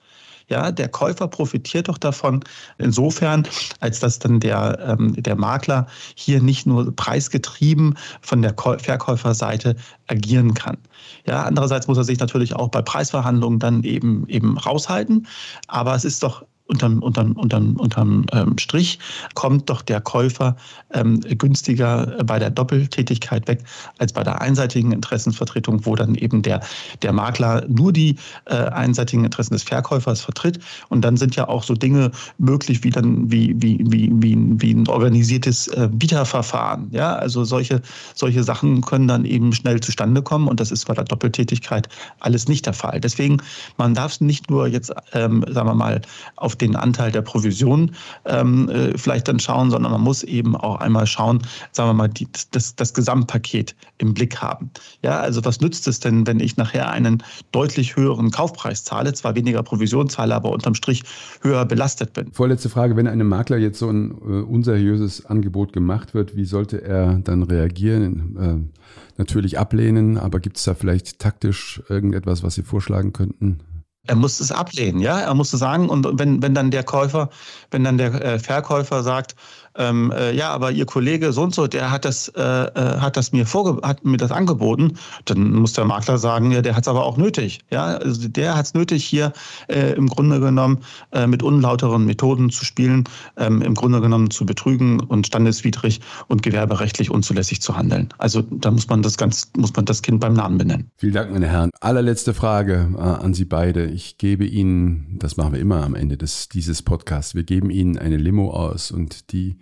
Ja, 0.50 0.72
der 0.72 0.88
Käufer 0.88 1.28
profitiert 1.28 1.90
doch 1.90 1.98
davon 1.98 2.42
insofern, 2.78 3.46
als 3.82 4.00
dass 4.00 4.20
dann 4.20 4.40
der, 4.40 4.80
ähm, 4.82 5.14
der 5.22 5.36
Makler 5.36 5.88
hier 6.16 6.42
nicht 6.42 6.66
nur 6.66 6.96
preisgetrieben 6.96 7.98
von 8.22 8.42
der 8.42 8.56
Verkäuferseite 8.56 9.76
agieren 10.08 10.54
kann. 10.54 10.78
Ja, 11.26 11.44
andererseits 11.44 11.88
muss 11.88 11.98
er 11.98 12.06
sich 12.06 12.20
natürlich 12.20 12.56
auch 12.56 12.70
bei 12.70 12.82
Preisverhandlungen 12.82 13.60
dann 13.60 13.84
eben, 13.84 14.26
eben 14.30 14.58
raushalten. 14.58 15.28
Aber 15.68 15.96
es 15.96 16.06
ist 16.06 16.24
doch 16.24 16.46
unterm, 16.68 17.00
unterm, 17.00 17.34
unterm, 17.34 17.76
unterm 17.78 18.26
ähm, 18.34 18.58
Strich 18.58 19.00
kommt 19.34 19.70
doch 19.70 19.82
der 19.82 20.02
Käufer 20.02 20.56
ähm, 20.94 21.20
günstiger 21.22 22.18
bei 22.26 22.40
der 22.40 22.50
Doppeltätigkeit 22.50 23.48
weg 23.48 23.64
als 24.00 24.14
bei 24.14 24.24
der 24.24 24.42
einseitigen 24.42 24.92
Interessenvertretung, 24.92 25.86
wo 25.86 25.96
dann 25.96 26.16
eben 26.16 26.42
der, 26.42 26.62
der 27.02 27.14
Makler 27.14 27.66
nur 27.68 27.94
die 27.94 28.16
äh, 28.46 28.56
einseitigen 28.56 29.24
Interessen 29.24 29.54
des 29.54 29.64
Verkäufers 29.64 30.22
vertritt. 30.22 30.60
Und 30.90 31.02
dann 31.02 31.18
sind 31.18 31.36
ja 31.36 31.48
auch 31.48 31.64
so 31.64 31.74
Dinge 31.74 32.12
möglich 32.38 32.84
wie 32.84 32.90
dann 32.90 33.32
wie, 33.32 33.56
wie, 33.62 33.80
wie, 33.88 34.12
wie, 34.14 34.38
wie 34.38 34.74
ein 34.74 34.88
organisiertes 34.88 35.68
äh, 35.70 35.90
Bieterverfahren. 35.92 36.90
Ja, 36.92 37.16
also 37.16 37.44
solche, 37.44 37.82
solche 38.16 38.44
Sachen 38.44 38.82
können 38.82 39.08
dann 39.08 39.26
eben 39.26 39.54
schnell 39.54 39.80
zustande 39.80 40.22
kommen 40.22 40.48
und 40.48 40.60
das 40.60 40.72
ist 40.72 40.86
bei 40.86 40.94
der 40.94 41.06
Doppeltätigkeit 41.06 41.88
alles 42.20 42.48
nicht 42.48 42.66
der 42.66 42.74
Fall. 42.74 43.00
Deswegen, 43.00 43.38
man 43.78 43.94
darf 43.94 44.14
es 44.14 44.22
nicht 44.22 44.50
nur 44.50 44.68
jetzt, 44.68 44.94
ähm, 45.14 45.44
sagen 45.50 45.68
wir 45.68 45.76
mal, 45.76 46.02
auf 46.36 46.57
den 46.62 46.76
Anteil 46.76 47.12
der 47.12 47.22
Provision 47.22 47.92
ähm, 48.26 48.70
äh, 48.70 48.98
vielleicht 48.98 49.28
dann 49.28 49.40
schauen, 49.40 49.72
sondern 49.72 49.92
man 49.92 50.02
muss 50.02 50.24
eben 50.24 50.56
auch 50.56 50.78
einmal 50.78 51.08
schauen, 51.08 51.42
sagen 51.72 51.90
wir 51.90 51.94
mal, 51.94 52.08
die, 52.08 52.28
das, 52.52 52.76
das 52.76 52.94
Gesamtpaket 52.94 53.76
im 53.98 54.14
Blick 54.14 54.42
haben. 54.42 54.70
Ja, 55.04 55.20
also 55.20 55.44
was 55.46 55.62
nützt 55.62 55.88
es 55.88 56.00
denn, 56.00 56.28
wenn 56.28 56.40
ich 56.40 56.58
nachher 56.58 56.90
einen 56.90 57.24
deutlich 57.52 57.96
höheren 57.96 58.32
Kaufpreis 58.32 58.84
zahle, 58.84 59.14
zwar 59.14 59.36
weniger 59.36 59.64
Provision 59.64 60.10
zahle, 60.10 60.36
aber 60.36 60.52
unterm 60.52 60.76
Strich 60.76 61.04
höher 61.42 61.66
belastet 61.66 62.14
bin? 62.14 62.32
Vorletzte 62.32 62.70
Frage, 62.70 62.96
wenn 62.96 63.08
einem 63.08 63.28
Makler 63.28 63.58
jetzt 63.58 63.80
so 63.80 63.90
ein 63.90 64.12
äh, 64.12 64.42
unseriöses 64.42 65.26
Angebot 65.26 65.74
gemacht 65.74 66.14
wird, 66.14 66.36
wie 66.36 66.46
sollte 66.46 66.84
er 66.84 67.20
dann 67.24 67.44
reagieren? 67.44 68.38
Äh, 68.38 68.80
natürlich 69.18 69.58
ablehnen, 69.60 70.18
aber 70.18 70.40
gibt 70.40 70.58
es 70.58 70.64
da 70.64 70.74
vielleicht 70.74 71.20
taktisch 71.20 71.82
irgendetwas, 71.90 72.44
was 72.44 72.56
Sie 72.56 72.64
vorschlagen 72.64 73.14
könnten? 73.14 73.60
Er 74.08 74.16
muss 74.16 74.40
es 74.40 74.52
ablehnen, 74.52 75.02
ja. 75.02 75.20
Er 75.20 75.34
muss 75.34 75.54
es 75.54 75.60
sagen. 75.60 75.90
Und 75.90 76.08
wenn, 76.18 76.42
wenn 76.42 76.54
dann 76.54 76.72
der 76.72 76.84
Käufer, 76.84 77.30
wenn 77.72 77.84
dann 77.84 77.98
der 77.98 78.14
äh, 78.14 78.40
Verkäufer 78.40 79.04
sagt, 79.04 79.36
ähm, 79.78 80.12
äh, 80.12 80.34
ja, 80.34 80.50
aber 80.50 80.72
Ihr 80.72 80.86
Kollege 80.86 81.32
so 81.32 81.44
und 81.44 81.54
so, 81.54 81.68
der 81.68 81.92
hat 81.92 82.06
das, 82.06 82.30
äh, 82.30 82.42
äh, 82.42 83.00
hat 83.00 83.18
das 83.18 83.32
mir 83.32 83.46
vorge 83.46 83.86
hat 83.88 84.06
mir 84.06 84.18
das 84.18 84.32
angeboten, 84.32 84.94
dann 85.26 85.52
muss 85.54 85.74
der 85.74 85.86
Makler 85.86 86.18
sagen, 86.18 86.52
ja, 86.52 86.62
der 86.62 86.76
hat 86.76 86.84
es 86.84 86.88
aber 86.88 87.06
auch 87.06 87.18
nötig. 87.18 87.60
Ja, 87.72 87.86
also 87.98 88.28
der 88.28 88.56
hat 88.56 88.66
es 88.66 88.74
nötig, 88.74 89.06
hier 89.06 89.34
äh, 89.68 89.94
im 89.94 90.08
Grunde 90.08 90.40
genommen 90.40 90.80
äh, 91.12 91.28
mit 91.28 91.44
unlauteren 91.44 92.06
Methoden 92.06 92.50
zu 92.50 92.66
spielen, 92.66 93.06
ähm, 93.38 93.62
im 93.62 93.74
Grunde 93.74 94.02
genommen 94.02 94.32
zu 94.32 94.46
betrügen 94.46 95.00
und 95.00 95.28
standeswidrig 95.28 96.02
und 96.28 96.44
gewerberechtlich 96.44 97.12
unzulässig 97.12 97.62
zu 97.62 97.78
handeln. 97.78 98.10
Also 98.18 98.42
da 98.42 98.72
muss 98.72 98.88
man 98.88 99.02
das 99.02 99.18
ganz, 99.18 99.52
muss 99.58 99.76
man 99.76 99.86
das 99.86 100.02
Kind 100.02 100.20
beim 100.20 100.34
Namen 100.34 100.58
benennen. 100.58 100.92
Vielen 100.98 101.14
Dank, 101.14 101.32
meine 101.32 101.48
Herren. 101.48 101.72
Allerletzte 101.82 102.34
Frage 102.34 102.90
äh, 102.96 103.02
an 103.02 103.34
Sie 103.34 103.46
beide. 103.46 103.86
Ich 103.86 104.18
gebe 104.18 104.46
Ihnen, 104.46 105.18
das 105.20 105.38
machen 105.38 105.54
wir 105.54 105.60
immer 105.60 105.84
am 105.84 105.96
Ende 105.96 106.18
des, 106.18 106.50
dieses 106.50 106.82
Podcasts, 106.82 107.36
wir 107.36 107.44
geben 107.44 107.70
Ihnen 107.70 107.98
eine 107.98 108.18
Limo 108.18 108.52
aus 108.52 108.92
und 108.92 109.32
die 109.32 109.60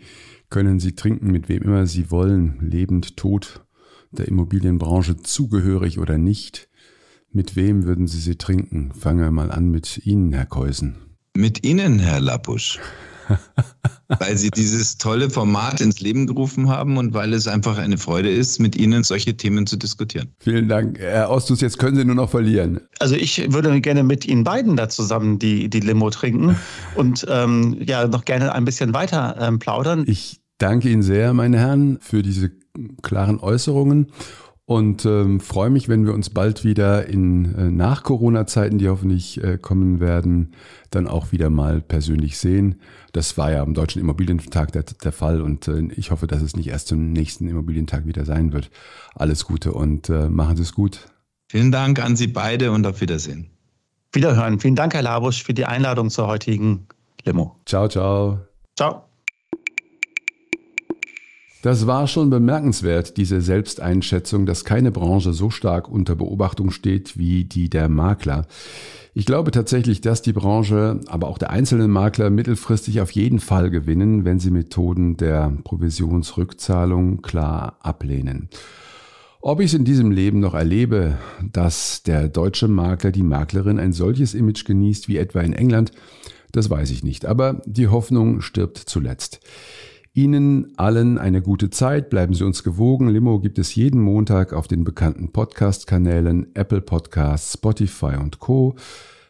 können 0.49 0.79
Sie 0.79 0.95
trinken, 0.95 1.31
mit 1.31 1.49
wem 1.49 1.63
immer 1.63 1.87
Sie 1.87 2.11
wollen, 2.11 2.57
lebend, 2.61 3.17
tot, 3.17 3.65
der 4.11 4.27
Immobilienbranche 4.27 5.17
zugehörig 5.17 5.99
oder 5.99 6.17
nicht. 6.17 6.69
Mit 7.31 7.55
wem 7.55 7.85
würden 7.85 8.07
Sie 8.07 8.19
sie 8.19 8.37
trinken? 8.37 8.93
Fangen 8.93 9.19
wir 9.19 9.31
mal 9.31 9.51
an 9.51 9.69
mit 9.69 10.05
Ihnen, 10.05 10.31
Herr 10.31 10.45
Keusen. 10.45 10.95
Mit 11.35 11.65
Ihnen, 11.65 11.99
Herr 11.99 12.21
Lappusch. 12.21 12.79
weil 14.07 14.37
Sie 14.37 14.51
dieses 14.51 14.97
tolle 14.97 15.29
Format 15.29 15.81
ins 15.81 15.99
Leben 15.99 16.27
gerufen 16.27 16.69
haben 16.69 16.97
und 16.97 17.13
weil 17.13 17.33
es 17.33 17.47
einfach 17.47 17.77
eine 17.77 17.97
Freude 17.97 18.29
ist, 18.29 18.59
mit 18.59 18.75
Ihnen 18.75 19.03
solche 19.03 19.35
Themen 19.35 19.67
zu 19.67 19.77
diskutieren. 19.77 20.29
Vielen 20.39 20.67
Dank. 20.67 20.99
Herr 20.99 21.29
Ostus, 21.29 21.61
jetzt 21.61 21.79
können 21.79 21.95
Sie 21.95 22.05
nur 22.05 22.15
noch 22.15 22.29
verlieren. 22.29 22.81
Also 22.99 23.15
ich 23.15 23.51
würde 23.51 23.81
gerne 23.81 24.03
mit 24.03 24.25
Ihnen 24.25 24.43
beiden 24.43 24.75
da 24.75 24.89
zusammen 24.89 25.39
die, 25.39 25.69
die 25.69 25.79
Limo 25.79 26.09
trinken 26.09 26.55
und 26.95 27.25
ähm, 27.29 27.77
ja 27.85 28.07
noch 28.07 28.25
gerne 28.25 28.53
ein 28.53 28.65
bisschen 28.65 28.93
weiter 28.93 29.35
ähm, 29.39 29.59
plaudern. 29.59 30.05
Ich 30.07 30.39
danke 30.57 30.89
Ihnen 30.89 31.03
sehr, 31.03 31.33
meine 31.33 31.57
Herren, 31.57 31.97
für 32.01 32.21
diese 32.21 32.51
klaren 33.01 33.39
Äußerungen 33.39 34.11
und 34.65 35.05
ähm, 35.05 35.39
freue 35.39 35.69
mich, 35.69 35.89
wenn 35.89 36.05
wir 36.05 36.13
uns 36.13 36.31
bald 36.31 36.63
wieder 36.63 37.05
in 37.05 37.53
äh, 37.55 37.69
nach 37.69 38.01
Corona-Zeiten, 38.01 38.79
die 38.79 38.89
hoffentlich 38.89 39.43
äh, 39.43 39.59
kommen 39.59 39.99
werden, 39.99 40.53
dann 40.89 41.07
auch 41.07 41.31
wieder 41.31 41.51
mal 41.51 41.81
persönlich 41.81 42.39
sehen. 42.39 42.81
Das 43.13 43.37
war 43.37 43.51
ja 43.51 43.61
am 43.61 43.75
Deutschen 43.75 44.01
Immobilientag 44.01 44.71
der, 44.71 44.83
der 44.83 45.11
Fall 45.11 45.41
und 45.41 45.67
äh, 45.67 45.87
ich 45.95 46.09
hoffe, 46.09 46.25
dass 46.25 46.41
es 46.41 46.55
nicht 46.55 46.67
erst 46.67 46.87
zum 46.87 47.11
nächsten 47.13 47.47
Immobilientag 47.47 48.07
wieder 48.07 48.25
sein 48.25 48.53
wird. 48.53 48.71
Alles 49.13 49.45
Gute 49.45 49.71
und 49.71 50.09
äh, 50.09 50.29
machen 50.29 50.57
Sie 50.57 50.63
es 50.63 50.73
gut. 50.73 51.09
Vielen 51.47 51.71
Dank 51.71 52.03
an 52.03 52.15
Sie 52.15 52.27
beide 52.27 52.71
und 52.71 52.87
auf 52.87 53.01
Wiedersehen. 53.01 53.51
Wiederhören. 54.13 54.59
Vielen 54.59 54.75
Dank, 54.75 54.95
Herr 54.95 55.03
Labusch, 55.03 55.43
für 55.43 55.53
die 55.53 55.65
Einladung 55.65 56.09
zur 56.09 56.25
heutigen 56.25 56.87
Limo. 57.23 57.55
Ciao, 57.65 57.87
ciao. 57.87 58.39
Ciao. 58.75 59.05
Das 61.65 61.87
war 61.87 62.05
schon 62.05 62.29
bemerkenswert, 62.29 63.17
diese 63.17 63.41
Selbsteinschätzung, 63.41 64.45
dass 64.45 64.65
keine 64.65 64.91
Branche 64.91 65.33
so 65.33 65.49
stark 65.49 65.89
unter 65.89 66.15
Beobachtung 66.15 66.69
steht 66.69 67.17
wie 67.17 67.43
die 67.43 67.71
der 67.71 67.89
Makler. 67.89 68.45
Ich 69.15 69.25
glaube 69.25 69.49
tatsächlich, 69.49 69.99
dass 69.99 70.21
die 70.21 70.31
Branche, 70.31 70.99
aber 71.07 71.27
auch 71.27 71.39
der 71.39 71.49
einzelne 71.49 71.87
Makler 71.87 72.29
mittelfristig 72.29 73.01
auf 73.01 73.09
jeden 73.09 73.39
Fall 73.39 73.71
gewinnen, 73.71 74.25
wenn 74.25 74.39
sie 74.39 74.51
Methoden 74.51 75.17
der 75.17 75.57
Provisionsrückzahlung 75.63 77.23
klar 77.23 77.77
ablehnen. 77.79 78.49
Ob 79.41 79.59
ich 79.59 79.65
es 79.65 79.73
in 79.73 79.85
diesem 79.85 80.11
Leben 80.11 80.41
noch 80.41 80.53
erlebe, 80.53 81.17
dass 81.51 82.03
der 82.03 82.27
deutsche 82.27 82.67
Makler, 82.67 83.09
die 83.09 83.23
Maklerin 83.23 83.79
ein 83.79 83.91
solches 83.91 84.35
Image 84.35 84.65
genießt 84.65 85.07
wie 85.07 85.17
etwa 85.17 85.41
in 85.41 85.53
England, 85.53 85.93
das 86.51 86.69
weiß 86.69 86.91
ich 86.91 87.03
nicht, 87.03 87.25
aber 87.25 87.63
die 87.65 87.87
Hoffnung 87.87 88.41
stirbt 88.41 88.77
zuletzt. 88.77 89.39
Ihnen 90.15 90.71
allen 90.77 91.17
eine 91.17 91.41
gute 91.41 91.69
Zeit, 91.69 92.09
bleiben 92.09 92.33
Sie 92.33 92.45
uns 92.45 92.63
gewogen. 92.63 93.09
Limo 93.09 93.41
gibt 93.41 93.59
es 93.59 93.75
jeden 93.75 93.99
Montag 93.99 94.53
auf 94.53 94.69
den 94.69 94.85
bekannten 94.85 95.33
Podcast-Kanälen 95.33 96.55
Apple 96.55 96.79
Podcasts, 96.79 97.55
Spotify 97.55 98.15
und 98.17 98.39
Co. 98.39 98.75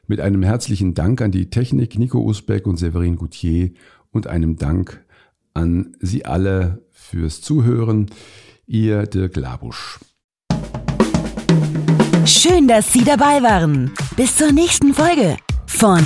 Mit 0.06 0.22
einem 0.22 0.44
herzlichen 0.44 0.94
Dank 0.94 1.22
an 1.22 1.32
die 1.32 1.50
Technik 1.50 1.98
Nico 1.98 2.20
Usbeck 2.20 2.68
und 2.68 2.78
Severin 2.78 3.16
Goutier 3.16 3.72
und 4.12 4.28
einem 4.28 4.58
Dank 4.58 5.04
an 5.56 5.98
Sie 6.02 6.24
alle 6.24 6.84
fürs 6.92 7.42
Zuhören. 7.42 8.12
Ihr 8.68 9.08
Dirk 9.08 9.38
Labusch. 9.38 10.00
Schön, 12.26 12.68
dass 12.68 12.94
Sie 12.94 13.04
dabei 13.04 13.42
waren. 13.42 13.92
Bis 14.16 14.38
zur 14.38 14.52
nächsten 14.52 14.94
Folge 14.94 15.38
von 15.66 16.06